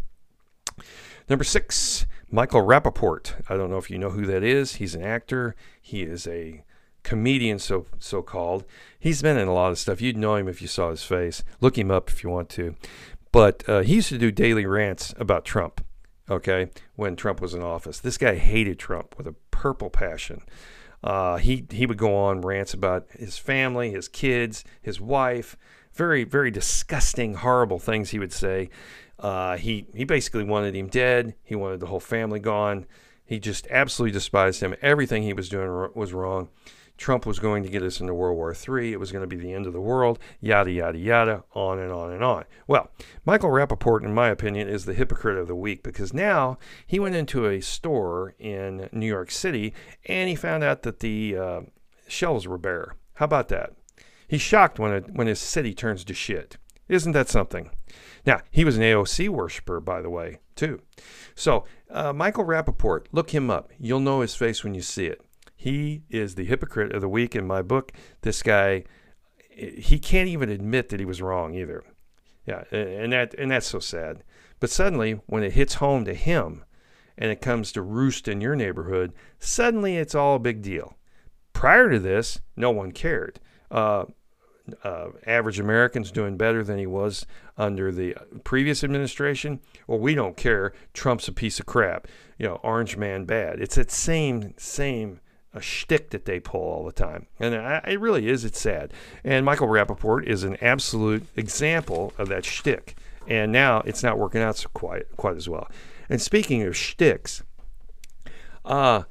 Number 1.30 1.44
six, 1.44 2.06
Michael 2.32 2.62
Rapaport. 2.62 3.44
I 3.50 3.58
don't 3.58 3.70
know 3.70 3.78
if 3.78 3.90
you 3.90 3.98
know 3.98 4.10
who 4.10 4.26
that 4.26 4.44
is. 4.44 4.76
He's 4.76 4.96
an 4.96 5.04
actor. 5.04 5.56
He 5.82 6.02
is 6.04 6.28
a 6.28 6.64
comedian, 7.04 7.60
so 7.60 7.86
so 7.98 8.22
called. 8.22 8.66
He's 9.00 9.22
been 9.22 9.38
in 9.38 9.48
a 9.48 9.54
lot 9.54 9.72
of 9.72 9.80
stuff. 9.80 10.02
You'd 10.02 10.18
know 10.18 10.36
him 10.36 10.48
if 10.48 10.62
you 10.62 10.68
saw 10.68 10.90
his 10.90 11.04
face. 11.04 11.44
Look 11.62 11.78
him 11.78 11.92
up 11.92 12.10
if 12.10 12.24
you 12.24 12.30
want 12.30 12.50
to. 12.50 12.76
But 13.32 13.68
uh, 13.68 13.82
he 13.82 13.96
used 13.96 14.10
to 14.10 14.18
do 14.18 14.32
daily 14.32 14.66
rants 14.66 15.14
about 15.18 15.46
Trump. 15.46 15.86
Okay, 16.30 16.70
when 16.96 17.16
Trump 17.16 17.42
was 17.42 17.54
in 17.54 17.64
office, 17.64 18.00
this 18.00 18.18
guy 18.18 18.36
hated 18.36 18.78
Trump 18.78 19.16
with 19.18 19.26
a 19.28 19.34
purple 19.52 19.90
passion. 19.90 20.42
Uh, 21.04 21.38
he 21.38 21.66
he 21.72 21.86
would 21.86 21.98
go 21.98 22.16
on 22.16 22.42
rants 22.42 22.74
about 22.74 23.08
his 23.12 23.38
family, 23.38 23.92
his 23.92 24.08
kids, 24.08 24.64
his 24.82 25.00
wife. 25.00 25.58
Very 25.94 26.24
very 26.24 26.52
disgusting, 26.52 27.36
horrible 27.36 27.80
things 27.80 28.12
he 28.12 28.20
would 28.20 28.34
say. 28.34 28.70
Uh, 29.18 29.58
he 29.58 29.88
he 29.94 30.04
basically 30.04 30.44
wanted 30.44 30.76
him 30.76 30.88
dead. 30.88 31.36
He 31.44 31.56
wanted 31.56 31.80
the 31.80 31.88
whole 31.88 32.00
family 32.00 32.40
gone. 32.40 32.86
He 33.26 33.40
just 33.40 33.68
absolutely 33.70 34.14
despised 34.14 34.62
him. 34.62 34.76
Everything 34.82 35.24
he 35.24 35.34
was 35.34 35.50
doing 35.50 35.90
was 35.94 36.14
wrong. 36.14 36.50
Trump 37.00 37.26
was 37.26 37.40
going 37.40 37.64
to 37.64 37.70
get 37.70 37.82
us 37.82 38.02
into 38.02 38.14
World 38.14 38.36
War 38.36 38.54
III. 38.54 38.92
It 38.92 39.00
was 39.00 39.12
going 39.12 39.22
to 39.22 39.36
be 39.36 39.42
the 39.42 39.54
end 39.54 39.66
of 39.66 39.74
the 39.74 39.82
world, 39.82 40.20
yada, 40.42 40.70
yada, 40.70 40.98
yada, 40.98 41.44
on 41.54 41.80
and 41.80 41.92
on 41.92 42.12
and 42.12 42.24
on. 42.24 42.44
Well, 42.68 42.92
Michael 43.26 43.50
Rapaport, 43.50 44.04
in 44.04 44.14
my 44.14 44.28
opinion, 44.28 44.68
is 44.68 44.84
the 44.84 44.94
hypocrite 44.94 45.38
of 45.38 45.48
the 45.48 45.56
week 45.56 45.82
because 45.82 46.14
now 46.14 46.60
he 46.86 47.00
went 47.00 47.16
into 47.16 47.48
a 47.48 47.62
store 47.62 48.36
in 48.38 48.90
New 48.92 49.08
York 49.08 49.32
City 49.32 49.74
and 50.06 50.30
he 50.30 50.36
found 50.36 50.64
out 50.64 50.84
that 50.84 51.00
the 51.00 51.38
uh, 51.38 51.62
shelves 52.10 52.48
were 52.48 52.58
bare. 52.58 52.96
How 53.14 53.26
about 53.26 53.48
that? 53.48 53.72
He's 54.28 54.42
shocked 54.42 54.78
when, 54.78 54.92
it, 54.92 55.14
when 55.14 55.28
his 55.28 55.40
city 55.40 55.74
turns 55.74 56.04
to 56.04 56.14
shit. 56.14 56.58
Isn't 56.90 57.14
that 57.14 57.30
something? 57.30 57.72
Now, 58.26 58.42
he 58.52 58.66
was 58.66 58.76
an 58.76 58.84
AOC 58.84 59.30
worshiper, 59.30 59.80
by 59.80 60.02
the 60.02 60.10
way, 60.10 60.40
too. 60.56 60.82
So, 61.34 61.64
uh, 61.90 62.12
Michael 62.12 62.46
Rapaport, 62.46 63.06
look 63.14 63.30
him 63.30 63.50
up. 63.50 63.72
You'll 63.80 64.02
know 64.02 64.20
his 64.20 64.36
face 64.36 64.64
when 64.64 64.74
you 64.76 64.82
see 64.82 65.06
it. 65.06 65.22
He 65.62 66.04
is 66.10 66.36
the 66.36 66.46
hypocrite 66.46 66.94
of 66.94 67.02
the 67.02 67.10
week 67.10 67.36
in 67.36 67.46
my 67.46 67.62
book. 67.62 67.92
This 68.22 68.42
guy, 68.42 68.86
he 69.50 70.00
can't 70.00 70.30
even 70.30 70.48
admit 70.48 70.88
that 70.88 71.02
he 71.02 71.06
was 71.06 71.22
wrong 71.22 71.54
either. 71.54 71.84
Yeah, 72.46 72.64
and 72.72 73.12
that 73.12 73.36
and 73.38 73.52
that's 73.52 73.68
so 73.68 73.80
sad. 73.80 74.24
But 74.62 74.70
suddenly, 74.70 75.20
when 75.26 75.44
it 75.44 75.52
hits 75.52 75.74
home 75.74 76.06
to 76.06 76.14
him, 76.14 76.64
and 77.18 77.30
it 77.30 77.42
comes 77.42 77.74
to 77.74 77.82
roost 77.82 78.30
in 78.30 78.40
your 78.40 78.56
neighborhood, 78.56 79.12
suddenly 79.38 79.98
it's 79.98 80.16
all 80.16 80.36
a 80.36 80.40
big 80.40 80.62
deal. 80.62 80.96
Prior 81.52 81.90
to 81.90 82.00
this, 82.00 82.40
no 82.56 82.72
one 82.72 82.94
cared. 82.94 83.42
Uh, 83.70 84.06
uh, 84.86 85.08
average 85.28 85.60
Americans 85.60 86.10
doing 86.10 86.38
better 86.38 86.64
than 86.64 86.78
he 86.78 86.88
was 86.88 87.26
under 87.58 87.92
the 87.92 88.16
previous 88.46 88.82
administration. 88.82 89.60
Well, 89.88 90.00
we 90.00 90.16
don't 90.16 90.38
care. 90.38 90.72
Trump's 90.94 91.28
a 91.28 91.34
piece 91.34 91.60
of 91.60 91.66
crap. 91.66 92.08
You 92.38 92.48
know, 92.48 92.62
Orange 92.64 92.96
Man 92.96 93.26
bad. 93.26 93.60
It's 93.60 93.76
that 93.76 93.92
same 93.92 94.54
same 94.56 95.20
a 95.54 95.62
shtick 95.62 96.12
that 96.12 96.26
they 96.26 96.40
pull 96.40 96.62
all 96.62 96.86
the 96.86 96.92
time, 96.92 97.26
and 97.40 97.54
it 97.56 98.00
really 98.00 98.30
is. 98.30 98.46
It's 98.46 98.60
sad. 98.60 98.94
And 99.24 99.46
Michael 99.46 99.68
Rapaport 99.68 100.26
is 100.26 100.44
an 100.44 100.58
absolute 100.62 101.26
example 101.36 102.14
of 102.18 102.30
that 102.30 102.46
shtick. 102.46 102.96
And 103.28 103.52
now 103.52 103.82
it's 103.86 104.04
not 104.04 104.18
working 104.18 104.42
out 104.42 104.58
so 104.58 104.70
quite 104.74 105.06
quite 105.16 105.38
as 105.38 105.48
well. 105.48 105.70
And 106.10 106.22
speaking 106.22 106.64
of 106.64 106.76
shticks, 106.76 107.44
uh, 108.66 109.04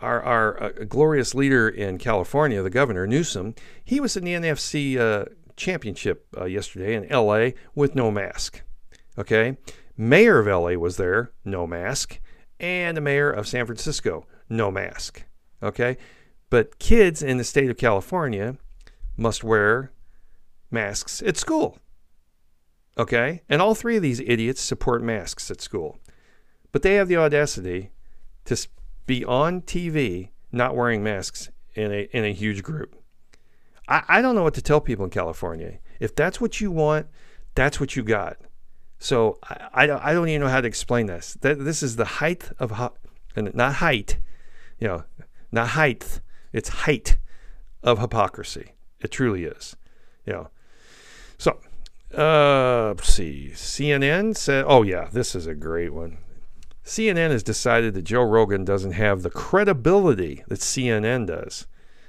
our, 0.00 0.22
our 0.22 0.62
uh, 0.62 0.68
glorious 0.88 1.34
leader 1.34 1.68
in 1.68 1.98
California, 1.98 2.62
the 2.62 2.70
governor 2.70 3.06
Newsom, 3.06 3.54
he 3.84 3.98
was 3.98 4.16
in 4.16 4.24
the 4.24 4.34
NFC 4.34 4.96
uh, 4.96 5.24
championship 5.56 6.26
uh, 6.36 6.44
yesterday 6.44 6.94
in 6.94 7.08
LA 7.08 7.50
with 7.74 7.94
no 7.94 8.10
mask. 8.10 8.62
Okay. 9.18 9.56
Mayor 9.96 10.38
of 10.38 10.46
LA 10.46 10.78
was 10.78 10.96
there, 10.96 11.32
no 11.44 11.66
mask. 11.66 12.20
And 12.60 12.96
the 12.96 13.00
mayor 13.00 13.30
of 13.30 13.48
San 13.48 13.66
Francisco, 13.66 14.26
no 14.48 14.70
mask. 14.70 15.24
Okay. 15.62 15.96
But 16.50 16.78
kids 16.78 17.22
in 17.22 17.36
the 17.36 17.44
state 17.44 17.70
of 17.70 17.76
California 17.76 18.56
must 19.16 19.44
wear 19.44 19.92
masks 20.70 21.22
at 21.22 21.36
school. 21.36 21.78
Okay. 22.96 23.42
And 23.48 23.60
all 23.60 23.74
three 23.74 23.96
of 23.96 24.02
these 24.02 24.20
idiots 24.20 24.60
support 24.60 25.02
masks 25.02 25.50
at 25.50 25.60
school. 25.60 25.98
But 26.72 26.82
they 26.82 26.94
have 26.94 27.08
the 27.08 27.16
audacity 27.16 27.90
to 28.44 28.56
be 29.06 29.24
on 29.24 29.62
TV 29.62 30.30
not 30.52 30.76
wearing 30.76 31.02
masks 31.02 31.50
in 31.74 31.92
a 31.92 32.08
in 32.12 32.24
a 32.24 32.32
huge 32.32 32.62
group. 32.62 32.94
I, 33.88 34.02
I 34.08 34.22
don't 34.22 34.34
know 34.34 34.42
what 34.42 34.54
to 34.54 34.62
tell 34.62 34.80
people 34.80 35.04
in 35.04 35.10
California. 35.10 35.78
If 36.00 36.14
that's 36.14 36.40
what 36.40 36.60
you 36.60 36.70
want, 36.70 37.06
that's 37.54 37.80
what 37.80 37.96
you 37.96 38.02
got. 38.02 38.36
So 38.98 39.38
I, 39.42 39.84
I, 39.84 40.12
don't 40.12 40.28
even 40.28 40.40
know 40.40 40.48
how 40.48 40.60
to 40.60 40.66
explain 40.66 41.06
this. 41.06 41.36
That, 41.40 41.64
this 41.64 41.82
is 41.84 41.96
the 41.96 42.04
height 42.04 42.50
of, 42.58 42.72
and 43.36 43.54
not 43.54 43.74
height, 43.74 44.18
you 44.80 44.88
know, 44.88 45.04
not 45.52 45.68
height. 45.68 46.20
It's 46.52 46.68
height 46.68 47.18
of 47.82 47.98
hypocrisy. 47.98 48.72
It 49.00 49.10
truly 49.10 49.44
is. 49.44 49.76
You 50.26 50.32
know. 50.32 50.50
So, 51.38 51.58
uh, 52.16 52.94
let's 52.96 53.12
see. 53.12 53.50
CNN 53.54 54.36
said, 54.36 54.64
oh, 54.66 54.82
yeah, 54.82 55.08
this 55.12 55.34
is 55.34 55.46
a 55.46 55.54
great 55.54 55.92
one. 55.92 56.18
CNN 56.84 57.30
has 57.30 57.42
decided 57.42 57.94
that 57.94 58.02
Joe 58.02 58.22
Rogan 58.22 58.64
doesn't 58.64 58.92
have 58.92 59.22
the 59.22 59.30
credibility 59.30 60.42
that 60.48 60.60
CNN 60.60 61.26
does. 61.26 61.66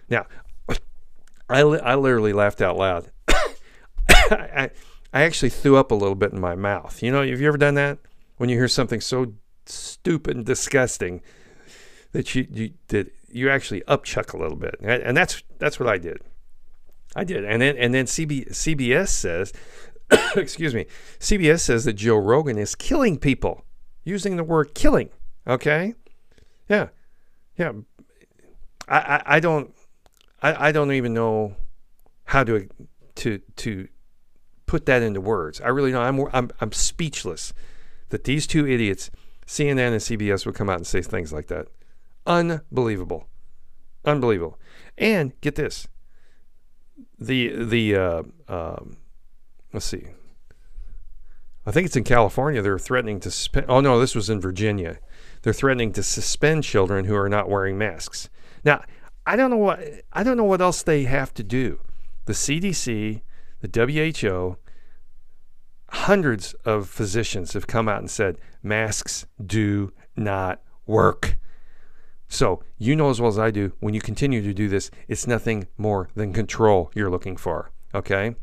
Now, 0.09 0.25
I, 1.49 1.59
I 1.59 1.95
literally 1.95 2.33
laughed 2.33 2.61
out 2.61 2.77
loud. 2.77 3.11
I, 4.09 4.71
I 5.13 5.23
actually 5.23 5.49
threw 5.49 5.75
up 5.75 5.91
a 5.91 5.95
little 5.95 6.15
bit 6.15 6.31
in 6.31 6.39
my 6.39 6.55
mouth. 6.55 7.03
You 7.03 7.11
know, 7.11 7.27
have 7.27 7.41
you 7.41 7.47
ever 7.47 7.57
done 7.57 7.75
that? 7.75 7.99
When 8.37 8.49
you 8.49 8.55
hear 8.55 8.69
something 8.69 9.01
so 9.01 9.33
stupid 9.65 10.37
and 10.37 10.45
disgusting 10.45 11.21
that 12.11 12.33
you, 12.35 12.47
you 12.51 12.71
that 12.87 13.11
you 13.29 13.49
actually 13.49 13.81
upchuck 13.81 14.33
a 14.33 14.37
little 14.37 14.57
bit, 14.57 14.75
and 14.81 15.15
that's 15.15 15.43
that's 15.57 15.79
what 15.79 15.89
I 15.89 15.97
did. 15.97 16.21
I 17.15 17.23
did, 17.23 17.43
and 17.45 17.61
then 17.61 17.77
and 17.77 17.93
then 17.93 18.05
CB, 18.05 18.51
CBS 18.51 19.09
says, 19.09 19.53
excuse 20.35 20.75
me, 20.75 20.85
CBS 21.19 21.61
says 21.61 21.85
that 21.85 21.93
Joe 21.93 22.17
Rogan 22.17 22.57
is 22.57 22.75
killing 22.75 23.17
people 23.17 23.65
using 24.03 24.35
the 24.35 24.43
word 24.43 24.73
killing. 24.75 25.09
Okay, 25.47 25.95
yeah, 26.67 26.89
yeah. 27.57 27.71
I 28.87 28.97
I, 28.97 29.21
I 29.25 29.39
don't 29.39 29.73
I, 30.41 30.69
I 30.69 30.71
don't 30.71 30.91
even 30.91 31.13
know 31.13 31.55
how 32.25 32.43
to 32.43 32.67
to 33.15 33.39
to 33.57 33.87
put 34.65 34.85
that 34.85 35.01
into 35.01 35.21
words. 35.21 35.59
I 35.61 35.69
really 35.69 35.91
don't. 35.91 36.03
I'm 36.03 36.27
I'm 36.33 36.51
I'm 36.61 36.71
speechless 36.71 37.53
that 38.09 38.23
these 38.23 38.47
two 38.47 38.67
idiots, 38.67 39.09
CNN 39.45 39.91
and 39.91 39.95
CBS, 39.95 40.45
would 40.45 40.55
come 40.55 40.69
out 40.69 40.77
and 40.77 40.87
say 40.87 41.01
things 41.01 41.33
like 41.33 41.47
that. 41.47 41.67
Unbelievable. 42.29 43.27
Unbelievable. 44.05 44.59
And 44.97 45.33
get 45.41 45.55
this. 45.55 45.87
The 47.17 47.65
the 47.65 47.95
uh, 47.95 48.23
um, 48.47 48.97
let's 49.73 49.87
see. 49.87 50.05
I 51.65 51.71
think 51.71 51.87
it's 51.87 51.95
in 51.95 52.03
California. 52.03 52.61
They're 52.61 52.79
threatening 52.79 53.19
to 53.21 53.31
suspend. 53.31 53.65
Oh 53.67 53.81
no, 53.81 53.99
this 53.99 54.15
was 54.15 54.29
in 54.29 54.39
Virginia. 54.39 54.99
They're 55.41 55.53
threatening 55.53 55.91
to 55.93 56.03
suspend 56.03 56.63
children 56.63 57.05
who 57.05 57.15
are 57.15 57.29
not 57.29 57.49
wearing 57.49 57.77
masks. 57.77 58.29
Now, 58.63 58.83
I 59.25 59.35
don't 59.35 59.49
know 59.49 59.57
what 59.57 59.79
I 60.13 60.23
don't 60.23 60.37
know 60.37 60.43
what 60.43 60.61
else 60.61 60.83
they 60.83 61.03
have 61.03 61.33
to 61.33 61.43
do. 61.43 61.79
The 62.25 62.33
CDC, 62.33 63.21
the 63.61 64.13
WHO, 64.21 64.57
hundreds 65.89 66.53
of 66.63 66.87
physicians 66.87 67.53
have 67.53 67.65
come 67.65 67.89
out 67.89 67.99
and 67.99 68.11
said 68.11 68.37
masks 68.61 69.25
do 69.43 69.91
not 70.15 70.61
work. 70.85 71.37
So, 72.29 72.63
you 72.77 72.95
know 72.95 73.09
as 73.09 73.19
well 73.19 73.29
as 73.29 73.39
I 73.39 73.49
do, 73.49 73.73
when 73.79 73.95
you 73.95 74.01
continue 74.01 74.41
to 74.43 74.53
do 74.53 74.69
this, 74.69 74.91
it's 75.07 75.25
nothing 75.25 75.67
more 75.77 76.09
than 76.15 76.31
control 76.31 76.91
you're 76.93 77.09
looking 77.09 77.35
for. 77.35 77.71
Okay? 77.93 78.35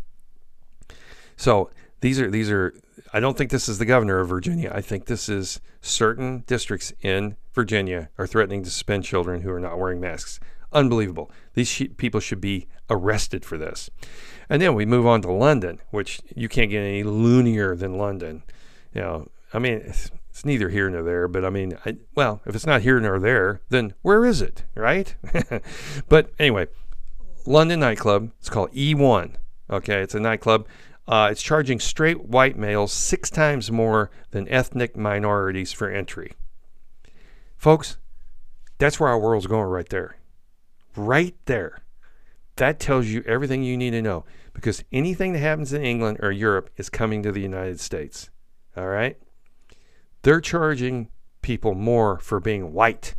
So, 1.37 1.70
these 2.01 2.20
are 2.20 2.31
these 2.31 2.51
are 2.51 2.75
I 3.12 3.20
don't 3.20 3.38
think 3.38 3.51
this 3.51 3.68
is 3.68 3.79
the 3.79 3.85
governor 3.87 4.18
of 4.18 4.29
Virginia. 4.29 4.70
I 4.75 4.81
think 4.81 5.07
this 5.07 5.29
is 5.29 5.61
certain 5.81 6.42
districts 6.46 6.92
in 7.01 7.37
Virginia 7.55 8.11
are 8.18 8.27
threatening 8.27 8.64
to 8.64 8.70
suspend 8.70 9.05
children 9.05 9.42
who 9.42 9.51
are 9.51 9.61
not 9.61 9.79
wearing 9.79 10.01
masks. 10.01 10.40
Unbelievable. 10.72 11.31
These 11.55 11.68
sh- 11.68 11.83
people 11.96 12.20
should 12.20 12.40
be 12.40 12.66
arrested 12.90 13.44
for 13.44 13.57
this. 13.57 13.88
And 14.49 14.61
then 14.61 14.75
we 14.75 14.85
move 14.85 15.07
on 15.07 15.22
to 15.22 15.31
London, 15.31 15.81
which 15.90 16.20
you 16.35 16.49
can't 16.49 16.70
get 16.70 16.81
any 16.81 17.05
loonier 17.05 17.77
than 17.77 17.96
London. 17.96 18.42
You 18.92 19.01
know, 19.01 19.29
I 19.55 19.59
mean, 19.61 19.92
it's, 20.37 20.44
neither 20.44 20.68
here 20.68 20.90
nor 20.90 21.03
there, 21.03 21.29
but 21.29 21.46
I 21.46 21.51
mean, 21.51 21.79
I, 21.87 21.96
well, 22.14 22.42
if 22.44 22.55
it's 22.55 22.66
not 22.66 22.83
here 22.83 23.01
nor 23.01 23.18
there, 23.18 23.62
then 23.70 23.94
where 24.03 24.27
is 24.27 24.42
it, 24.42 24.64
right? 24.75 25.14
but 26.11 26.31
anyway, 26.38 26.66
London 27.46 27.81
nightclub. 27.81 28.31
It's 28.38 28.51
called 28.51 28.70
E1. 28.72 29.37
Okay, 29.70 30.03
it's 30.03 30.14
a 30.14 30.20
nightclub. 30.20 30.66
Uh, 31.09 31.29
it's 31.33 31.40
charging 31.40 31.81
straight 31.81 32.27
white 32.27 32.59
males 32.59 32.92
six 32.92 33.31
times 33.31 33.72
more 33.72 34.11
than 34.33 34.46
ethnic 34.51 34.94
minorities 34.94 35.72
for 35.72 35.88
entry. 35.88 36.35
Folks, 37.57 37.96
that's 38.77 39.01
where 39.01 39.09
our 39.09 39.18
world's 39.18 39.46
going 39.46 39.70
right 39.70 39.88
there. 39.88 40.18
Right 40.96 41.35
there. 41.46 41.79
That 42.57 42.79
tells 42.79 43.07
you 43.07 43.22
everything 43.27 43.62
you 43.62 43.79
need 43.79 43.92
to 43.92 44.03
know 44.03 44.27
because 44.53 44.85
anything 44.92 45.33
that 45.33 45.38
happens 45.38 45.72
in 45.72 45.83
England 45.83 46.18
or 46.20 46.31
Europe 46.31 46.68
is 46.77 46.90
coming 46.90 47.22
to 47.22 47.33
the 47.33 47.40
United 47.40 47.81
States. 47.81 48.29
All 48.77 48.88
right? 48.88 49.16
They're 50.27 50.41
charging 50.41 51.11
people 51.41 51.77
more 51.77 52.19
for 52.19 52.41
being 52.41 52.73
white. 52.73 53.15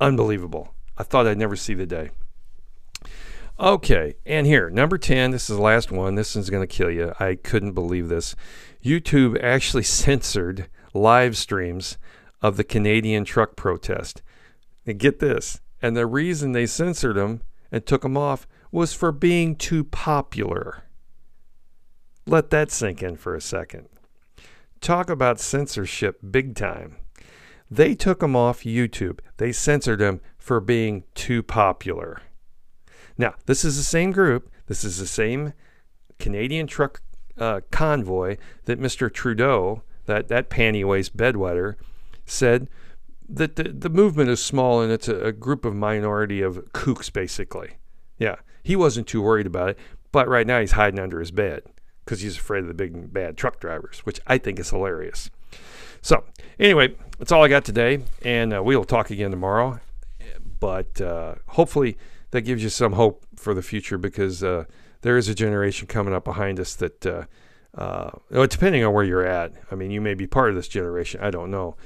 Unbelievable. 0.00 0.74
I 0.98 1.04
thought 1.04 1.28
I'd 1.28 1.38
never 1.38 1.54
see 1.54 1.72
the 1.72 1.86
day. 1.86 2.10
Okay, 3.60 4.14
and 4.26 4.44
here, 4.44 4.70
number 4.70 4.98
10, 4.98 5.30
this 5.30 5.48
is 5.48 5.54
the 5.56 5.62
last 5.62 5.92
one. 5.92 6.16
This 6.16 6.34
one's 6.34 6.50
going 6.50 6.66
to 6.66 6.76
kill 6.76 6.90
you. 6.90 7.12
I 7.20 7.36
couldn't 7.36 7.74
believe 7.74 8.08
this. 8.08 8.34
YouTube 8.84 9.40
actually 9.40 9.82
censored 9.84 10.68
live 10.94 11.36
streams 11.36 11.96
of 12.42 12.56
the 12.56 12.64
Canadian 12.64 13.24
truck 13.24 13.54
protest. 13.54 14.20
And 14.84 14.98
get 14.98 15.20
this, 15.20 15.60
and 15.80 15.96
the 15.96 16.06
reason 16.06 16.50
they 16.50 16.66
censored 16.66 17.14
them 17.14 17.42
and 17.70 17.86
took 17.86 18.02
them 18.02 18.16
off 18.16 18.48
was 18.72 18.92
for 18.92 19.12
being 19.12 19.54
too 19.54 19.84
popular. 19.84 20.82
Let 22.26 22.50
that 22.50 22.72
sink 22.72 23.00
in 23.00 23.14
for 23.14 23.36
a 23.36 23.40
second. 23.40 23.88
Talk 24.80 25.10
about 25.10 25.38
censorship 25.38 26.20
big 26.30 26.54
time. 26.54 26.96
They 27.70 27.94
took 27.94 28.20
them 28.20 28.34
off 28.34 28.62
YouTube. 28.62 29.20
They 29.36 29.52
censored 29.52 29.98
them 29.98 30.20
for 30.38 30.58
being 30.58 31.04
too 31.14 31.42
popular. 31.42 32.22
Now, 33.18 33.34
this 33.44 33.64
is 33.64 33.76
the 33.76 33.82
same 33.82 34.10
group, 34.10 34.50
this 34.66 34.82
is 34.82 34.98
the 34.98 35.06
same 35.06 35.52
Canadian 36.18 36.66
truck 36.66 37.02
uh, 37.38 37.60
convoy 37.70 38.38
that 38.64 38.80
Mr. 38.80 39.12
Trudeau, 39.12 39.82
that, 40.06 40.28
that 40.28 40.48
panty 40.48 40.84
waist 40.84 41.16
bedwetter, 41.16 41.74
said 42.24 42.68
that 43.28 43.56
the, 43.56 43.64
the 43.64 43.90
movement 43.90 44.30
is 44.30 44.42
small 44.42 44.80
and 44.80 44.90
it's 44.90 45.08
a, 45.08 45.16
a 45.26 45.32
group 45.32 45.64
of 45.64 45.74
minority 45.74 46.40
of 46.40 46.56
kooks, 46.72 47.12
basically. 47.12 47.76
Yeah, 48.18 48.36
he 48.62 48.76
wasn't 48.76 49.06
too 49.06 49.20
worried 49.20 49.46
about 49.46 49.70
it, 49.70 49.78
but 50.10 50.26
right 50.26 50.46
now 50.46 50.60
he's 50.60 50.72
hiding 50.72 50.98
under 50.98 51.20
his 51.20 51.30
bed 51.30 51.62
because 52.10 52.22
he's 52.22 52.36
afraid 52.36 52.62
of 52.62 52.66
the 52.66 52.74
big 52.74 53.12
bad 53.12 53.36
truck 53.36 53.60
drivers, 53.60 54.00
which 54.00 54.18
I 54.26 54.36
think 54.36 54.58
is 54.58 54.70
hilarious. 54.70 55.30
So, 56.02 56.24
anyway, 56.58 56.96
that's 57.20 57.30
all 57.30 57.44
I 57.44 57.46
got 57.46 57.64
today, 57.64 58.02
and 58.22 58.52
uh, 58.52 58.60
we'll 58.64 58.82
talk 58.82 59.10
again 59.10 59.30
tomorrow. 59.30 59.78
But 60.58 61.00
uh, 61.00 61.36
hopefully, 61.46 61.96
that 62.32 62.40
gives 62.40 62.64
you 62.64 62.68
some 62.68 62.94
hope 62.94 63.24
for 63.36 63.54
the 63.54 63.62
future 63.62 63.96
because 63.96 64.42
uh, 64.42 64.64
there 65.02 65.16
is 65.16 65.28
a 65.28 65.36
generation 65.36 65.86
coming 65.86 66.12
up 66.12 66.24
behind 66.24 66.58
us 66.58 66.74
that, 66.74 67.06
uh, 67.06 67.26
uh, 67.78 68.10
depending 68.48 68.82
on 68.82 68.92
where 68.92 69.04
you're 69.04 69.24
at, 69.24 69.52
I 69.70 69.76
mean, 69.76 69.92
you 69.92 70.00
may 70.00 70.14
be 70.14 70.26
part 70.26 70.50
of 70.50 70.56
this 70.56 70.66
generation. 70.66 71.20
I 71.22 71.30
don't 71.30 71.52
know. 71.52 71.76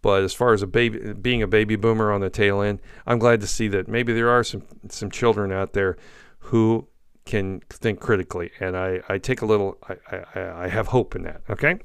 But 0.00 0.22
as 0.22 0.32
far 0.32 0.52
as 0.52 0.62
a 0.62 0.68
baby, 0.68 1.12
being 1.14 1.42
a 1.42 1.48
baby 1.48 1.74
boomer 1.74 2.12
on 2.12 2.20
the 2.20 2.30
tail 2.30 2.60
end, 2.60 2.78
I'm 3.04 3.18
glad 3.18 3.40
to 3.40 3.48
see 3.48 3.66
that 3.66 3.88
maybe 3.88 4.12
there 4.12 4.30
are 4.30 4.44
some 4.44 4.62
some 4.88 5.10
children 5.10 5.50
out 5.50 5.72
there 5.72 5.96
who 6.38 6.86
can 7.26 7.60
think 7.68 8.00
critically, 8.00 8.50
and 8.60 8.76
I, 8.76 9.02
I 9.08 9.18
take 9.18 9.42
a 9.42 9.46
little, 9.46 9.76
I, 9.88 9.96
I, 10.34 10.64
I 10.64 10.68
have 10.68 10.88
hope 10.88 11.14
in 11.14 11.22
that. 11.24 11.42
Okay. 11.50 11.78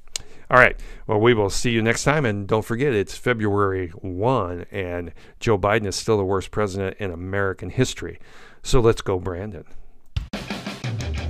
All 0.49 0.59
right. 0.59 0.79
Well, 1.07 1.19
we 1.19 1.33
will 1.33 1.49
see 1.49 1.71
you 1.71 1.81
next 1.81 2.03
time. 2.03 2.25
And 2.25 2.45
don't 2.47 2.65
forget, 2.65 2.93
it's 2.93 3.17
February 3.17 3.87
1, 3.89 4.65
and 4.71 5.13
Joe 5.39 5.57
Biden 5.57 5.87
is 5.87 5.95
still 5.95 6.17
the 6.17 6.25
worst 6.25 6.51
president 6.51 6.97
in 6.99 7.09
American 7.09 7.69
history. 7.69 8.19
So 8.61 8.81
let's 8.81 9.01
go, 9.01 9.17
Brandon. 9.17 9.63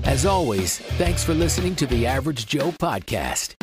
As 0.04 0.26
always, 0.26 0.80
thanks 0.80 1.24
for 1.24 1.36
listening 1.36 1.76
to 1.76 1.86
the 1.86 2.08
Average 2.08 2.48
Joe 2.48 2.72
podcast. 2.72 3.54